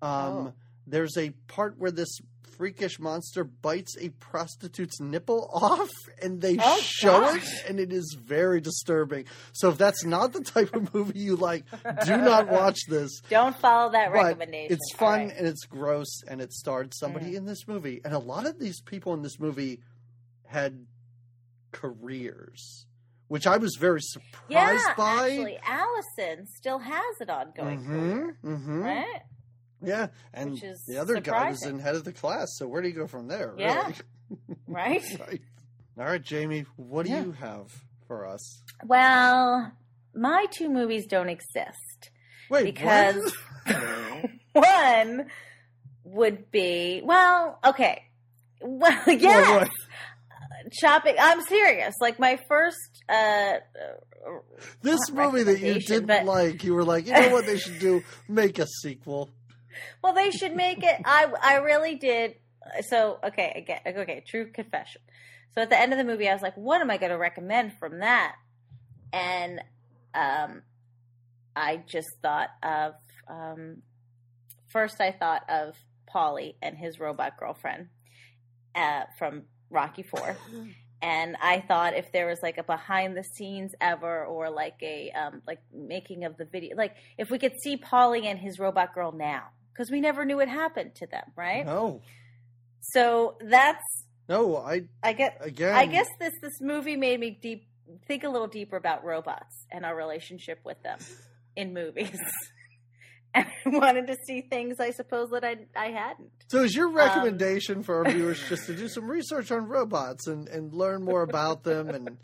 [0.01, 0.53] Um, Oh.
[0.87, 2.17] There's a part where this
[2.57, 5.89] freakish monster bites a prostitute's nipple off,
[6.21, 7.43] and they Oh, show gosh.
[7.43, 9.25] it, and it is very disturbing.
[9.53, 11.65] So if that's not the type of movie you like,
[12.05, 13.21] do not watch this.
[13.29, 14.73] Don't follow that But recommendation.
[14.73, 15.29] it's fun right.
[15.29, 15.37] Mm.
[15.39, 18.81] and it's gross, and it starred somebody in this movie, and a lot of these
[18.81, 19.79] people in this movie
[20.45, 20.85] had
[21.71, 22.85] careers,
[23.27, 25.29] which I was very surprised Yeah, by.
[25.31, 29.21] actually, Allison still has it ongoing career, hmm hmm right?
[29.83, 30.57] Yeah, and
[30.87, 32.47] the other guy was in head of the class.
[32.57, 33.53] So where do you go from there?
[33.57, 33.81] Yeah.
[33.83, 33.95] Really?
[34.67, 35.03] Right.
[35.19, 35.41] right.
[35.99, 37.23] All right, Jamie, what do Yeah.
[37.25, 37.67] you have
[38.07, 38.63] for us?
[38.83, 39.71] Well,
[40.15, 42.09] my two movies don't exist.
[42.49, 43.35] Wait, Because-
[43.65, 44.29] what?
[44.53, 45.27] One
[46.03, 48.03] would be well, okay.
[48.61, 49.69] Well, yes,
[50.71, 51.15] shopping.
[51.19, 51.93] I'm serious.
[52.01, 53.57] Like my first uh, uh
[54.81, 57.79] This movie that you didn't but- like, you were like, you know what they should
[57.79, 58.03] do?
[58.27, 59.29] Make a sequel.
[60.03, 61.01] Well, they should make it.
[61.05, 62.35] I I really did.
[62.89, 65.01] So okay, again, okay, true confession.
[65.53, 67.17] So at the end of the movie, I was like, what am I going to
[67.17, 68.35] recommend from that?
[69.11, 69.61] And
[70.15, 70.63] um,
[71.55, 72.93] I just thought of
[73.27, 73.83] um,
[74.69, 75.75] first, I thought of
[76.13, 77.89] Paulie and his robot girlfriend
[78.75, 80.35] uh, from Rocky Four.
[81.01, 85.11] and I thought if there was like a behind the scenes ever or like a
[85.11, 88.95] um, like making of the video, like if we could see Paulie and his robot
[88.95, 91.65] girl now, because we never knew what happened to them, right?
[91.65, 92.01] No,
[92.81, 93.83] So that's
[94.29, 95.73] no, I I get again.
[95.75, 97.67] I guess this this movie made me deep
[98.07, 100.99] think a little deeper about robots and our relationship with them
[101.55, 102.17] in movies.
[103.35, 106.31] and I wanted to see things I suppose that I I hadn't.
[106.49, 110.27] So, is your Um, recommendation for our viewers just to do some research on robots
[110.27, 112.17] and, and learn more about them and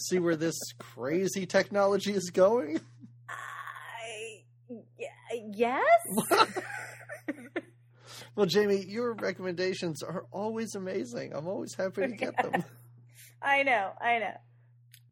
[0.00, 2.80] see where this crazy technology is going?
[3.28, 4.82] I y-
[5.54, 5.80] yes.
[8.36, 11.32] Well, Jamie, your recommendations are always amazing.
[11.34, 12.62] I'm always happy to get them.
[13.42, 14.34] I know, I know.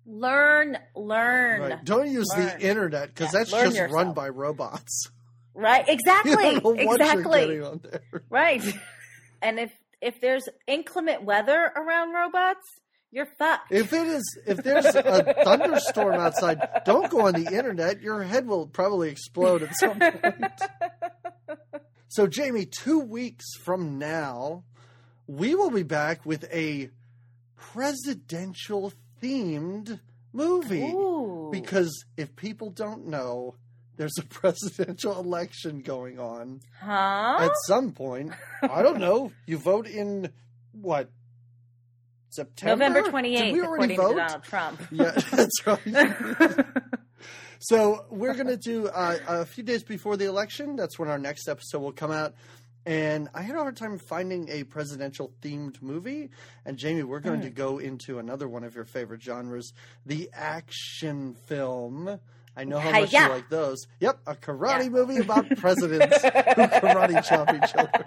[0.06, 1.60] Learn, learn.
[1.62, 1.84] Right.
[1.84, 2.46] Don't use Learn.
[2.46, 5.08] the internet because Yeah, that's just run by robots.
[5.54, 6.32] Right, exactly.
[6.32, 7.38] you don't know what exactly.
[7.40, 8.22] you're getting on there.
[8.28, 8.62] Right.
[9.42, 12.64] And if if there's inclement weather around robots,
[13.10, 13.70] you're fucked.
[13.70, 18.00] If it is, if there's a thunderstorm outside, don't go on the internet.
[18.00, 20.52] Your head will probably explode at some point.
[22.14, 24.62] So, Jamie, two weeks from now,
[25.26, 26.90] we will be back with a
[27.56, 29.98] presidential themed
[30.32, 30.92] movie.
[30.92, 31.48] Ooh.
[31.50, 33.56] Because if people don't know,
[33.96, 37.38] there's a presidential election going on huh?
[37.40, 38.30] at some point.
[38.62, 39.32] I don't know.
[39.46, 40.30] You vote in
[40.70, 41.10] what?
[42.30, 42.76] September?
[42.76, 44.08] November Did twenty eighth, we already according vote?
[44.10, 44.80] to Donald Trump.
[44.92, 46.66] Yeah, that's right.
[47.58, 50.76] so we're going to do uh, a few days before the election.
[50.76, 52.34] That's when our next episode will come out.
[52.86, 56.28] And I had a hard time finding a presidential themed movie.
[56.66, 57.54] And Jamie, we're going to Mm.
[57.54, 59.72] go into another one of your favorite genres,
[60.04, 62.20] the action film.
[62.56, 63.26] I know how much Hi-ya.
[63.26, 63.78] you like those.
[64.00, 64.88] Yep, a karate Yeah.
[64.90, 68.04] movie about presidents who karate chop each other.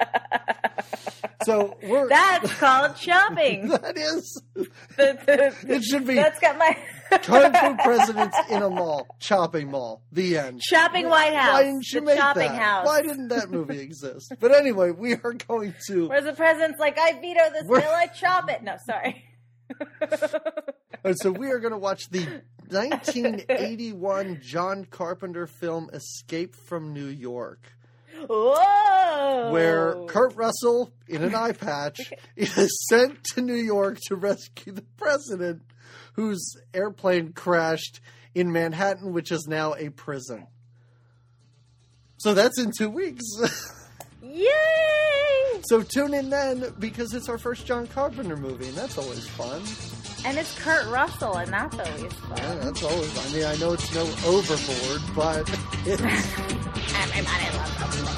[1.44, 3.68] So we're That's called shopping.
[3.70, 6.78] that is The- the- it should be That's got my
[7.24, 10.02] Kung Fu presidents in a mall, chopping mall.
[10.12, 10.62] The end.
[10.64, 11.54] shopping White House.
[11.54, 12.62] Why didn't you make shopping that?
[12.62, 12.86] house.
[12.86, 14.34] Why didn't that movie exist?
[14.40, 16.08] But anyway, we are going to.
[16.10, 18.64] Whereas the president's like, I veto this We're- bill, I chop it.
[18.64, 19.24] No, sorry.
[21.22, 22.26] So we are going to watch the
[22.70, 27.62] 1981 John Carpenter film Escape from New York,
[28.28, 29.52] Whoa!
[29.52, 34.84] where Kurt Russell, in an eye patch, is sent to New York to rescue the
[34.98, 35.62] president,
[36.18, 38.02] whose airplane crashed
[38.36, 40.48] in Manhattan, which is now a prison.
[42.18, 43.24] So that's in two weeks.
[44.24, 45.62] Yay!
[45.70, 49.62] So tune in then because it's our first John Carpenter movie, and that's always fun.
[50.26, 52.38] And it's Kurt Russell, and that's always fun.
[52.38, 53.18] Yeah, that's always.
[53.18, 55.48] I mean, I know it's no overboard, but
[55.86, 56.02] it's,
[56.98, 58.17] Everybody loves Overboard.